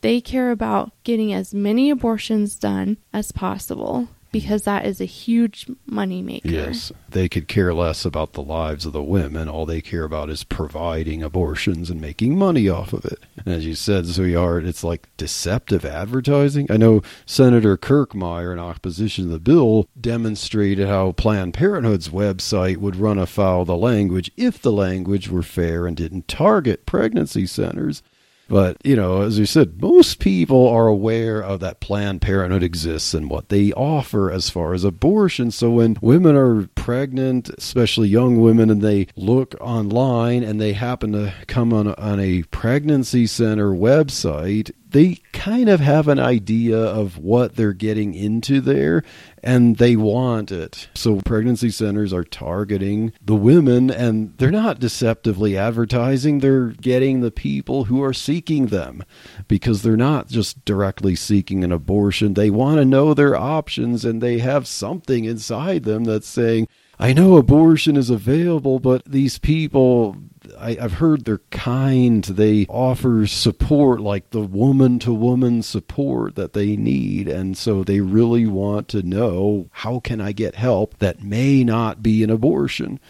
[0.00, 5.66] They care about getting as many abortions done as possible because that is a huge
[5.86, 6.48] money maker.
[6.48, 9.48] Yes, they could care less about the lives of the women.
[9.48, 13.20] All they care about is providing abortions and making money off of it.
[13.36, 16.66] And as you said, sweetheart, it's like deceptive advertising.
[16.70, 22.96] I know Senator Kirkmeyer, in opposition to the bill, demonstrated how Planned Parenthood's website would
[22.96, 28.02] run afoul the language if the language were fair and didn't target pregnancy centers.
[28.48, 33.12] But, you know, as you said, most people are aware of that Planned Parenthood exists
[33.12, 35.50] and what they offer as far as abortion.
[35.50, 41.12] So when women are pregnant, especially young women, and they look online and they happen
[41.12, 46.78] to come on a, on a pregnancy center website, they kind of have an idea
[46.78, 49.02] of what they're getting into there
[49.42, 50.88] and they want it.
[50.94, 57.30] So pregnancy centers are targeting the women and they're not deceptively advertising, they're getting the
[57.30, 59.04] people who are seeking them
[59.46, 62.34] because they're not just directly seeking an abortion.
[62.34, 66.68] They want to know their options and they have something inside them that's saying,
[66.98, 70.16] I know abortion is available, but these people,
[70.60, 72.24] I, have heard they're kind.
[72.24, 77.28] They offer support, like the woman to woman support that they need.
[77.28, 82.02] And so they really want to know how can I get help that may not
[82.02, 83.00] be an abortion?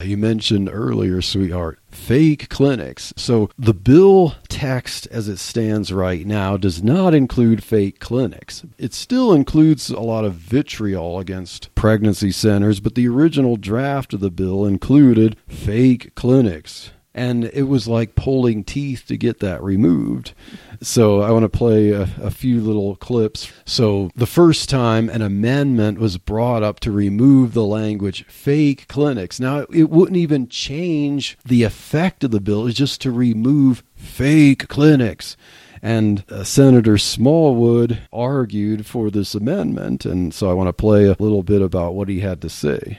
[0.00, 3.12] You mentioned earlier, sweetheart, fake clinics.
[3.16, 8.64] So the bill text as it stands right now does not include fake clinics.
[8.78, 14.20] It still includes a lot of vitriol against pregnancy centers, but the original draft of
[14.20, 20.34] the bill included fake clinics and it was like pulling teeth to get that removed.
[20.80, 23.52] So I want to play a, a, few little clips.
[23.64, 29.40] So the first time an amendment was brought up to remove the language fake clinics.
[29.40, 34.68] Now it wouldn't even change the effect of the bill, it's just to remove fake
[34.68, 35.36] clinics.
[35.82, 41.16] And uh, Senator Smallwood argued for this amendment, and so I want to play a
[41.18, 42.98] little bit about what he had to say.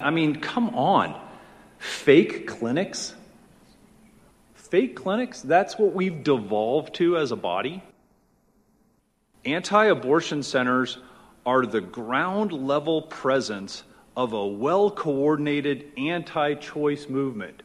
[0.00, 1.18] I mean, come on.
[1.78, 3.14] Fake clinics?
[4.74, 7.80] Fake clinics, that's what we've devolved to as a body.
[9.44, 10.98] Anti abortion centers
[11.46, 13.84] are the ground level presence
[14.16, 17.62] of a well coordinated anti choice movement.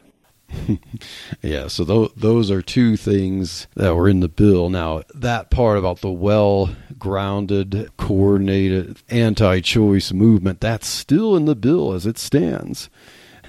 [1.42, 4.70] yeah, so th- those are two things that were in the bill.
[4.70, 11.56] Now, that part about the well grounded, coordinated anti choice movement, that's still in the
[11.56, 12.88] bill as it stands.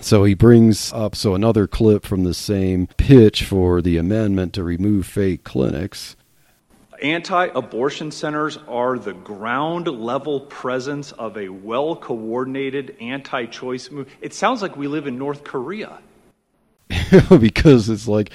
[0.00, 4.64] So he brings up so another clip from the same pitch for the amendment to
[4.64, 6.16] remove fake clinics.
[7.02, 14.08] Anti abortion centers are the ground level presence of a well coordinated anti choice move.
[14.20, 15.98] It sounds like we live in North Korea.
[17.28, 18.30] because it's like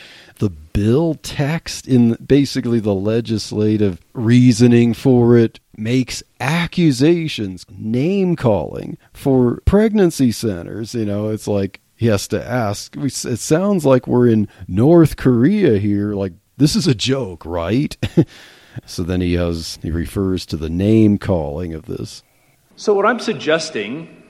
[0.76, 10.34] bill text in basically the legislative reasoning for it makes accusations, name calling for pregnancy
[10.34, 10.94] centers.
[10.94, 12.94] You know, it's like he has to ask.
[12.98, 16.14] It sounds like we're in North Korea here.
[16.14, 17.96] Like, this is a joke, right?
[18.86, 22.22] so then he has, he refers to the name calling of this.
[22.76, 24.24] So, what I'm suggesting,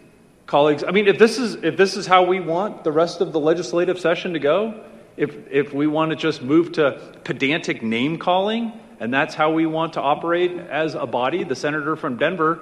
[0.46, 3.34] colleagues, I mean, if this is, if this is how we want the rest of
[3.34, 4.80] the legislative session to go,
[5.18, 9.66] if, if we want to just move to pedantic name calling, and that's how we
[9.66, 11.44] want to operate as a body.
[11.44, 12.62] The senator from Denver,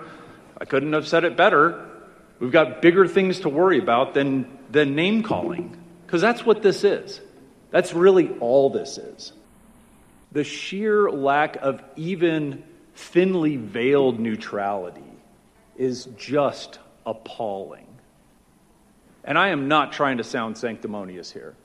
[0.57, 1.89] I couldn't have said it better.
[2.39, 6.83] We've got bigger things to worry about than, than name calling, because that's what this
[6.83, 7.21] is.
[7.71, 9.33] That's really all this is.
[10.33, 12.63] the sheer lack of even
[12.95, 15.01] thinly veiled neutrality
[15.77, 17.87] is just appalling.
[19.23, 21.55] And I am not trying to sound sanctimonious here,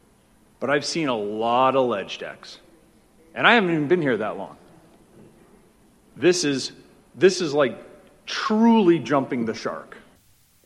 [0.61, 2.59] but I've seen a lot of ledge decks.
[3.35, 4.57] And I haven't even been here that long.
[6.17, 6.73] This is
[7.15, 7.79] this is like
[8.27, 9.97] truly jumping the shark.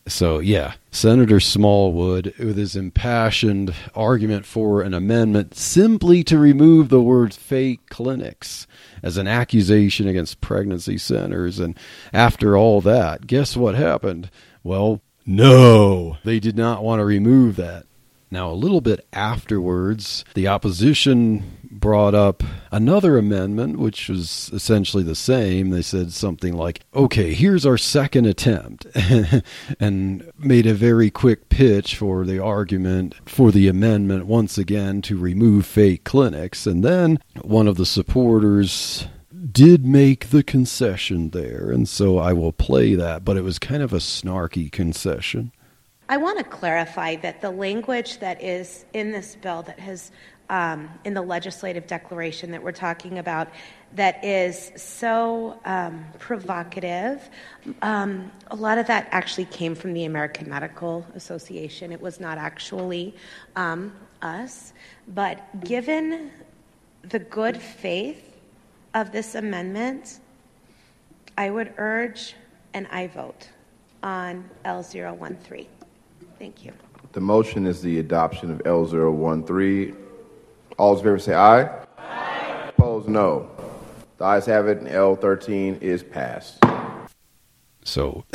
[0.08, 7.00] So, yeah, Senator Smallwood, with his impassioned argument for an amendment simply to remove the
[7.00, 8.66] word fake clinics
[9.00, 11.60] as an accusation against pregnancy centers.
[11.60, 11.78] And
[12.12, 14.28] after all that, guess what happened?
[14.64, 17.86] Well, no, they did not want to remove that.
[18.32, 25.14] Now, a little bit afterwards, the opposition brought up another amendment, which was essentially the
[25.14, 25.68] same.
[25.68, 28.86] They said something like, okay, here's our second attempt,
[29.80, 35.18] and made a very quick pitch for the argument for the amendment once again to
[35.18, 36.66] remove fake clinics.
[36.66, 39.08] And then one of the supporters
[39.52, 43.82] did make the concession there, and so I will play that, but it was kind
[43.82, 45.52] of a snarky concession.
[46.12, 50.10] I want to clarify that the language that is in this bill that has
[50.50, 53.48] um, in the legislative declaration that we're talking about
[53.94, 57.30] that is so um, provocative.
[57.80, 61.92] Um, a lot of that actually came from the American Medical Association.
[61.92, 63.14] It was not actually
[63.56, 64.74] um, us.
[65.08, 66.30] But given
[67.08, 68.36] the good faith
[68.92, 70.20] of this amendment,
[71.38, 72.34] I would urge
[72.74, 73.48] an I vote
[74.02, 75.68] on L013.
[76.42, 76.72] Thank you.
[77.12, 79.94] The motion is the adoption of L013.
[80.76, 81.84] All those in favor say aye.
[81.98, 82.70] Aye.
[82.76, 83.48] Opposed, no.
[84.18, 86.58] The ayes have it, and L13 is passed.
[87.84, 88.24] So,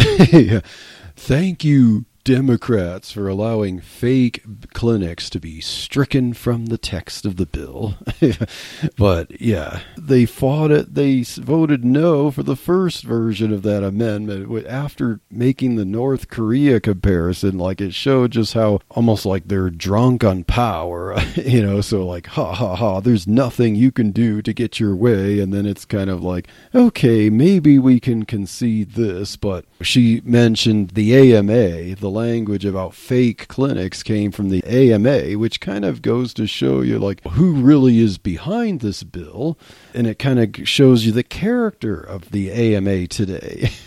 [1.18, 7.46] thank you, Democrats for allowing fake clinics to be stricken from the text of the
[7.46, 7.96] bill.
[8.98, 10.94] but yeah, they fought it.
[10.94, 16.82] They voted no for the first version of that amendment after making the North Korea
[16.82, 17.58] comparison.
[17.58, 21.80] Like it showed just how almost like they're drunk on power, you know.
[21.80, 25.40] So, like, ha ha ha, there's nothing you can do to get your way.
[25.40, 29.38] And then it's kind of like, okay, maybe we can concede this.
[29.38, 35.62] But she mentioned the AMA, the language about fake clinics came from the AMA, which
[35.62, 39.58] kind of goes to show you like who really is behind this bill,
[39.94, 43.70] and it kind of shows you the character of the AMA today.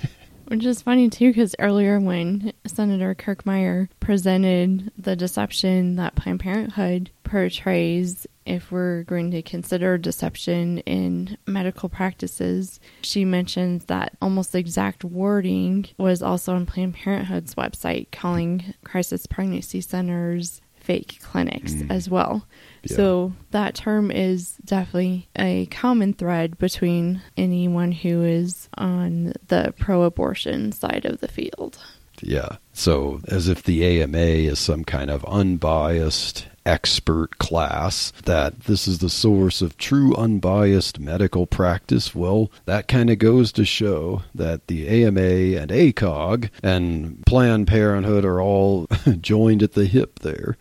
[0.46, 7.10] Which is funny too, because earlier when Senator Kirkmeyer presented the deception that Planned Parenthood
[7.22, 15.04] portrays, if we're going to consider deception in medical practices, she mentions that almost exact
[15.04, 21.90] wording was also on Planned Parenthood's website, calling crisis pregnancy centers fake clinics mm.
[21.90, 22.46] as well.
[22.82, 22.96] Yeah.
[22.96, 30.02] So that term is definitely a common thread between anyone who is on the pro
[30.02, 31.78] abortion side of the field.
[32.22, 32.56] Yeah.
[32.72, 38.98] So as if the AMA is some kind of unbiased expert class that this is
[38.98, 44.66] the source of true unbiased medical practice, well, that kind of goes to show that
[44.66, 45.20] the AMA
[45.60, 48.86] and ACOG and Planned Parenthood are all
[49.20, 50.56] joined at the hip there.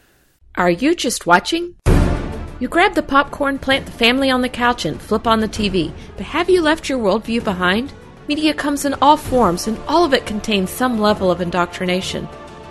[0.56, 1.76] Are you just watching?
[2.60, 5.93] You grab the popcorn, plant the family on the couch, and flip on the TV.
[6.18, 7.93] But have you left your worldview behind?
[8.28, 12.28] Media comes in all forms, and all of it contains some level of indoctrination.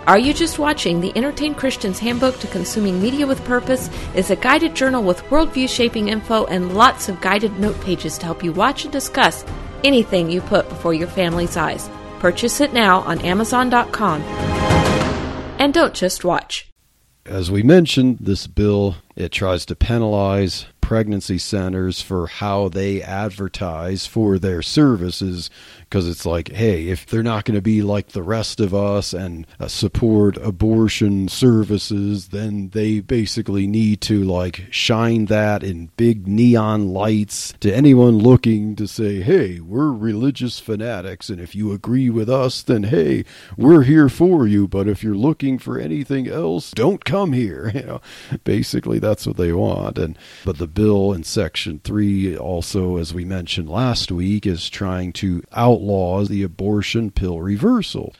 [0.09, 1.01] Are You Just Watching?
[1.01, 5.69] The Entertained Christian's Handbook to Consuming Media with Purpose is a guided journal with worldview
[5.69, 9.45] shaping info and lots of guided note pages to help you watch and discuss
[9.83, 11.91] anything you put before your family's eyes.
[12.17, 14.23] Purchase it now on Amazon.com.
[15.59, 16.67] And don't just watch.
[17.27, 24.07] As we mentioned, this bill it tries to penalize pregnancy centers for how they advertise
[24.07, 25.47] for their services
[25.89, 29.11] because it's like, hey, if they're not going to be like the rest of us
[29.11, 36.27] and uh, support abortion services, then they basically need to like shine that in big
[36.27, 42.09] neon lights to anyone looking to say, hey, we're religious fanatics, and if you agree
[42.09, 43.25] with us, then hey,
[43.57, 44.67] we're here for you.
[44.67, 47.71] But if you're looking for anything else, don't come here.
[47.79, 48.01] You know,
[48.43, 49.97] basically that's what they want.
[49.97, 55.11] And but the bill in Section Three also, as we mentioned last week, is trying
[55.11, 58.13] to outlaw the abortion pill reversal.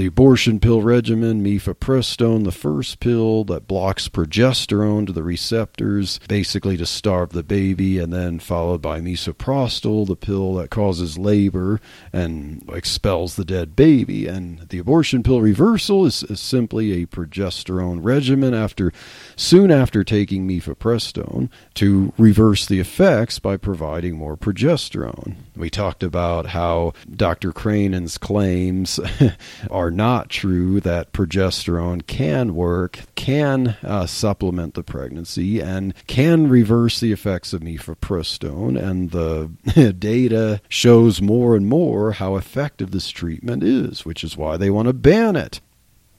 [0.00, 6.78] The abortion pill regimen, mifepristone, the first pill that blocks progesterone to the receptors, basically
[6.78, 11.82] to starve the baby, and then followed by misoprostol, the pill that causes labor
[12.14, 14.26] and expels the dead baby.
[14.26, 18.94] And the abortion pill reversal is, is simply a progesterone regimen after
[19.36, 25.36] soon after taking mifepristone to reverse the effects by providing more progesterone.
[25.56, 27.52] We talked about how Dr.
[27.52, 29.00] Creinin's claims
[29.70, 37.00] are not true that progesterone can work, can uh, supplement the pregnancy, and can reverse
[37.00, 38.80] the effects of mifepristone.
[38.80, 44.56] And the data shows more and more how effective this treatment is, which is why
[44.56, 45.60] they want to ban it.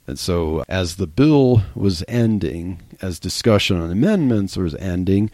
[0.08, 5.32] And so, as the bill was ending, as discussion on amendments was ending,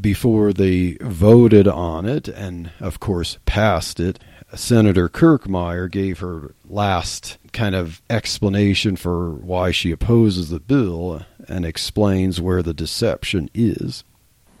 [0.00, 4.18] before they voted on it and, of course, passed it,
[4.54, 11.64] Senator Kirkmeyer gave her last kind of explanation for why she opposes the bill and
[11.64, 14.02] explains where the deception is.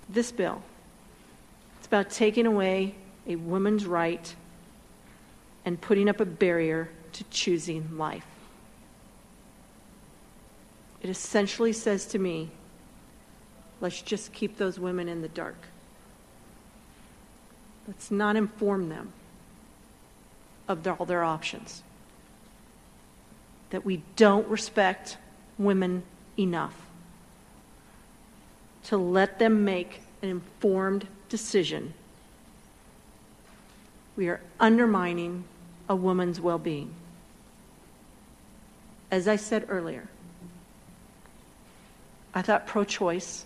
[0.08, 0.62] This bill,
[1.78, 2.94] it's about taking away
[3.26, 4.34] a woman's right
[5.64, 8.24] and putting up a barrier to choosing life.
[11.02, 12.50] It essentially says to me,
[13.80, 15.56] let's just keep those women in the dark.
[17.86, 19.12] Let's not inform them
[20.68, 21.82] of all their options.
[23.70, 25.16] That we don't respect
[25.58, 26.02] women
[26.38, 26.74] enough
[28.84, 31.94] to let them make an informed decision.
[34.16, 35.44] We are undermining
[35.88, 36.94] a woman's well being.
[39.10, 40.08] As I said earlier,
[42.32, 43.44] I thought pro choice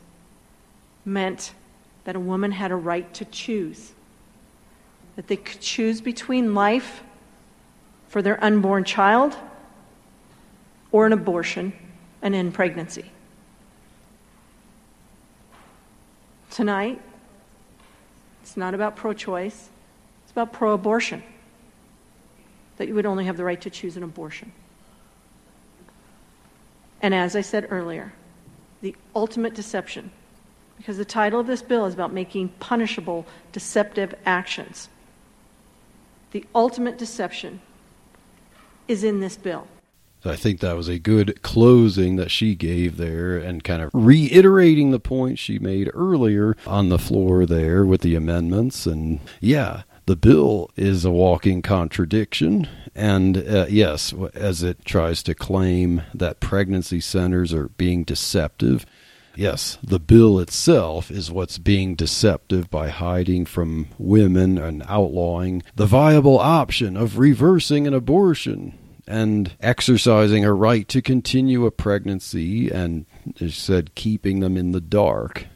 [1.04, 1.52] meant
[2.04, 3.92] that a woman had a right to choose,
[5.16, 7.02] that they could choose between life
[8.08, 9.36] for their unborn child
[10.92, 11.72] or an abortion
[12.22, 13.10] and end pregnancy.
[16.50, 17.02] Tonight,
[18.42, 19.70] it's not about pro choice,
[20.22, 21.22] it's about pro abortion.
[22.76, 24.52] That you would only have the right to choose an abortion.
[27.02, 28.12] And as I said earlier,
[28.82, 30.10] the ultimate deception,
[30.76, 34.88] because the title of this bill is about making punishable deceptive actions.
[36.32, 37.60] The ultimate deception
[38.88, 39.66] is in this bill.
[40.22, 43.90] So I think that was a good closing that she gave there and kind of
[43.92, 48.86] reiterating the point she made earlier on the floor there with the amendments.
[48.86, 52.66] And yeah, the bill is a walking contradiction.
[52.94, 58.86] And uh, yes, as it tries to claim that pregnancy centers are being deceptive,
[59.36, 65.86] Yes, the bill itself is what's being deceptive by hiding from women and outlawing the
[65.86, 73.06] viable option of reversing an abortion and exercising a right to continue a pregnancy and,
[73.40, 75.46] as said, keeping them in the dark.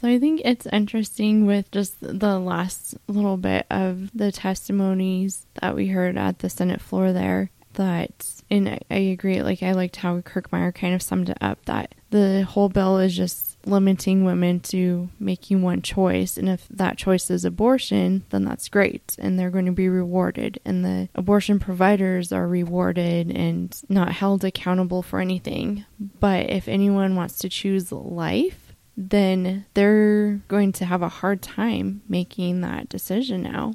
[0.00, 5.74] So I think it's interesting with just the last little bit of the testimonies that
[5.74, 10.20] we heard at the Senate floor there that and I agree like I liked how
[10.20, 15.08] Kirkmeyer kind of summed it up that the whole bill is just limiting women to
[15.18, 19.66] making one choice and if that choice is abortion then that's great and they're going
[19.66, 25.84] to be rewarded and the abortion providers are rewarded and not held accountable for anything.
[25.98, 32.00] But if anyone wants to choose life then they're going to have a hard time
[32.08, 33.74] making that decision now.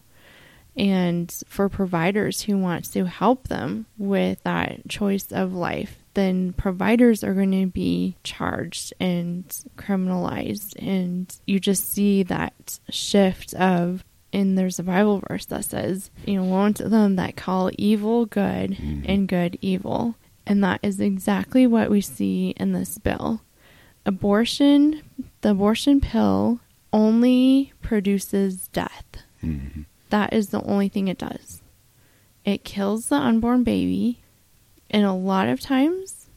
[0.76, 7.24] And for providers who want to help them with that choice of life then providers
[7.24, 9.46] are going to be charged and
[9.78, 14.04] criminalized and you just see that shift of
[14.34, 18.26] and there's a bible verse that says you know woe to them that call evil
[18.26, 19.04] good mm-hmm.
[19.06, 23.42] and good evil and that is exactly what we see in this bill
[24.06, 25.02] abortion
[25.42, 26.60] the abortion pill
[26.94, 29.06] only produces death
[29.44, 29.82] mm-hmm.
[30.12, 31.64] That is the only thing it does.
[32.44, 34.21] It kills the unborn baby,
[34.92, 36.28] and a lot of times,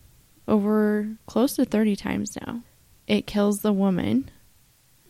[0.46, 2.62] over close to 30 times now,
[3.06, 4.30] it kills the woman.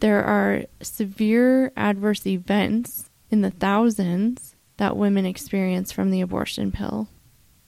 [0.00, 7.08] There are severe adverse events in the thousands that women experience from the abortion pill.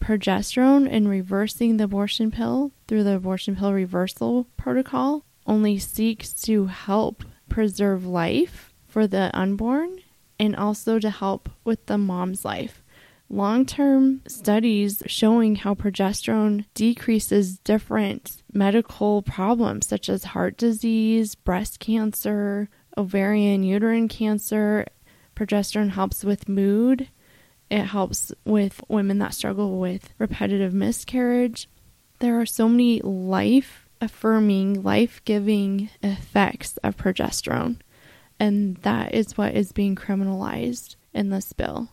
[0.00, 6.66] Progesterone and reversing the abortion pill through the abortion pill reversal protocol only seeks to
[6.66, 10.00] help preserve life for the unborn
[10.38, 12.82] and also to help with the mom's life.
[13.28, 21.80] Long term studies showing how progesterone decreases different medical problems such as heart disease, breast
[21.80, 24.86] cancer, ovarian, uterine cancer.
[25.34, 27.08] Progesterone helps with mood
[27.68, 31.68] It helps with women that struggle with repetitive miscarriage.
[32.20, 37.80] There are so many life affirming, life giving effects of progesterone,
[38.38, 41.88] and that is what is being criminalized in this bill.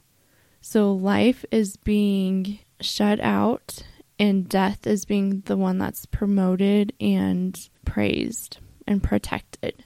[0.66, 3.84] So, life is being shut out,
[4.18, 9.84] and death is being the one that's promoted and praised and protected.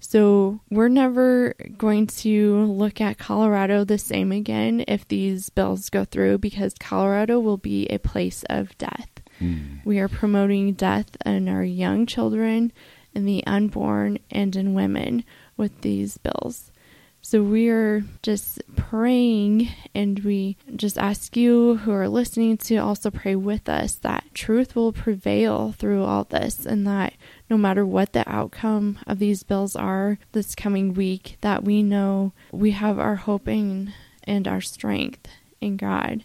[0.00, 6.04] So we're never going to look at Colorado the same again if these bills go
[6.04, 9.10] through because Colorado will be a place of death.
[9.40, 9.84] Mm.
[9.84, 12.72] We are promoting death in our young children,
[13.14, 15.24] in the unborn, and in women
[15.56, 16.67] with these bills.
[17.30, 23.10] So we are just praying, and we just ask you who are listening to also
[23.10, 27.12] pray with us that truth will prevail through all this, and that
[27.50, 32.32] no matter what the outcome of these bills are this coming week, that we know
[32.50, 33.92] we have our hope in,
[34.24, 35.28] and our strength
[35.60, 36.24] in God.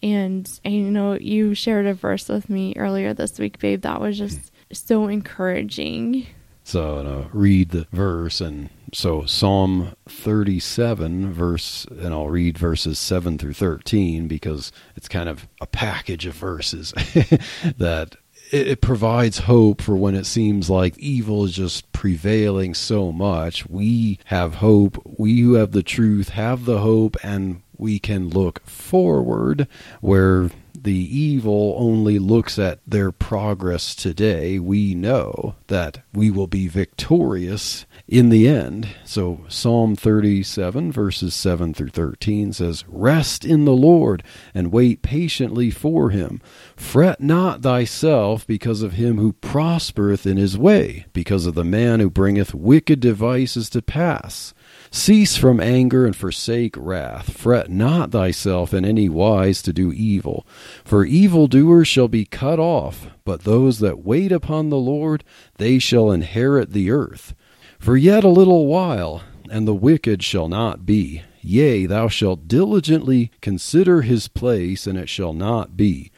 [0.00, 4.16] And, I know, you shared a verse with me earlier this week, babe, that was
[4.16, 6.28] just so encouraging.
[6.62, 13.54] So, read the verse and so Psalm 37 verse and I'll read verses 7 through
[13.54, 16.92] 13 because it's kind of a package of verses
[17.78, 18.16] that
[18.52, 23.68] it, provides hope for when it seems like evil is just prevailing so much.
[23.68, 25.02] We have hope.
[25.18, 29.68] We who have the truth have the hope and we can look forward
[30.00, 30.50] where
[30.86, 34.58] the evil only looks at their progress today.
[34.58, 38.88] We know that we will be victorious in the end.
[39.04, 44.22] So Psalm 37, verses 7 through 13 says, Rest in the Lord
[44.54, 46.40] and wait patiently for him.
[46.76, 52.00] Fret not thyself because of him who prospereth in his way, because of the man
[52.00, 54.54] who bringeth wicked devices to pass.
[54.96, 57.36] Cease from anger and forsake wrath.
[57.36, 60.46] Fret not thyself in any wise to do evil.
[60.84, 65.22] For evildoers shall be cut off, but those that wait upon the Lord,
[65.58, 67.34] they shall inherit the earth.
[67.78, 71.22] For yet a little while, and the wicked shall not be.
[71.42, 76.10] Yea, thou shalt diligently consider his place, and it shall not be.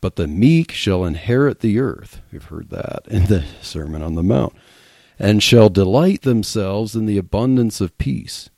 [0.00, 2.22] But the meek shall inherit the earth.
[2.32, 4.54] We've heard that in the Sermon on the Mount.
[5.18, 8.50] And shall delight themselves in the abundance of peace.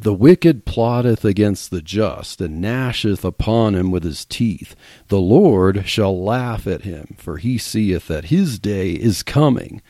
[0.00, 4.76] The wicked plotteth against the just, and gnasheth upon him with his teeth.
[5.08, 9.82] The Lord shall laugh at him, for he seeth that his day is coming.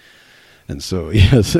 [0.66, 1.56] And so, yes,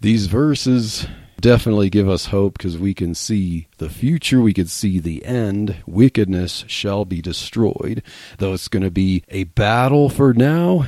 [0.00, 1.06] these verses
[1.40, 5.76] definitely give us hope because we can see the future, we can see the end.
[5.86, 8.02] Wickedness shall be destroyed.
[8.38, 10.86] Though it's going to be a battle for now,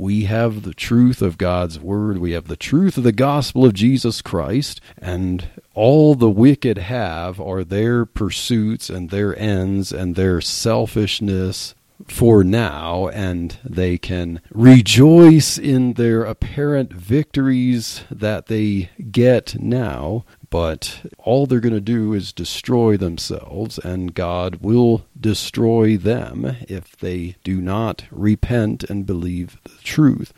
[0.00, 3.74] we have the truth of God's word, we have the truth of the gospel of
[3.74, 10.40] Jesus Christ, and all the wicked have are their pursuits and their ends and their
[10.40, 11.74] selfishness
[12.08, 20.24] for now, and they can rejoice in their apparent victories that they get now.
[20.50, 26.96] But all they're going to do is destroy themselves, and God will destroy them if
[26.96, 30.32] they do not repent and believe the truth.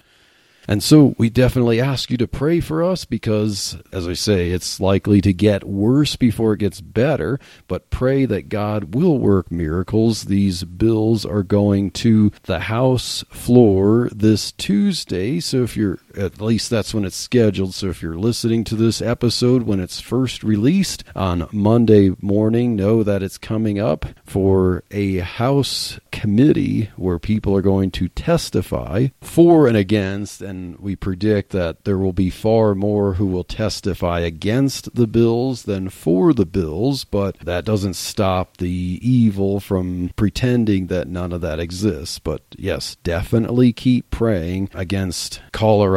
[0.68, 4.78] And so we definitely ask you to pray for us because, as I say, it's
[4.78, 7.40] likely to get worse before it gets better.
[7.66, 10.24] But pray that God will work miracles.
[10.24, 15.40] These bills are going to the House floor this Tuesday.
[15.40, 17.74] So if you're, at least that's when it's scheduled.
[17.74, 23.02] So if you're listening to this episode when it's first released on Monday morning, know
[23.02, 29.66] that it's coming up for a House committee where people are going to testify for
[29.66, 34.94] and against and we predict that there will be far more who will testify against
[34.94, 41.08] the bills than for the bills, but that doesn't stop the evil from pretending that
[41.08, 42.18] none of that exists.
[42.18, 45.40] But yes, definitely keep praying against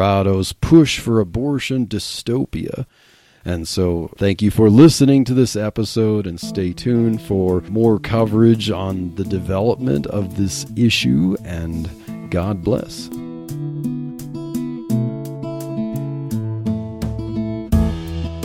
[0.06, 2.86] Colorado's push for abortion dystopia.
[3.44, 8.70] And so, thank you for listening to this episode and stay tuned for more coverage
[8.70, 11.36] on the development of this issue.
[11.44, 11.90] And
[12.30, 13.08] God bless.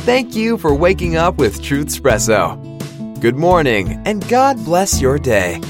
[0.06, 2.56] Thank you for waking up with Truth Espresso.
[3.20, 5.60] Good morning, and God bless your day.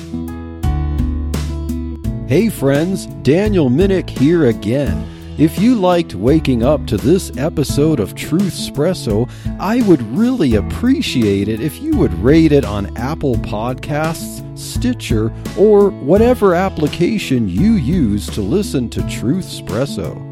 [2.29, 5.20] Hey, friends, Daniel Minnick here again.
[5.41, 9.27] If you liked waking up to this episode of Truth Espresso,
[9.59, 15.89] I would really appreciate it if you would rate it on Apple Podcasts, Stitcher, or
[15.89, 20.30] whatever application you use to listen to Truth Espresso.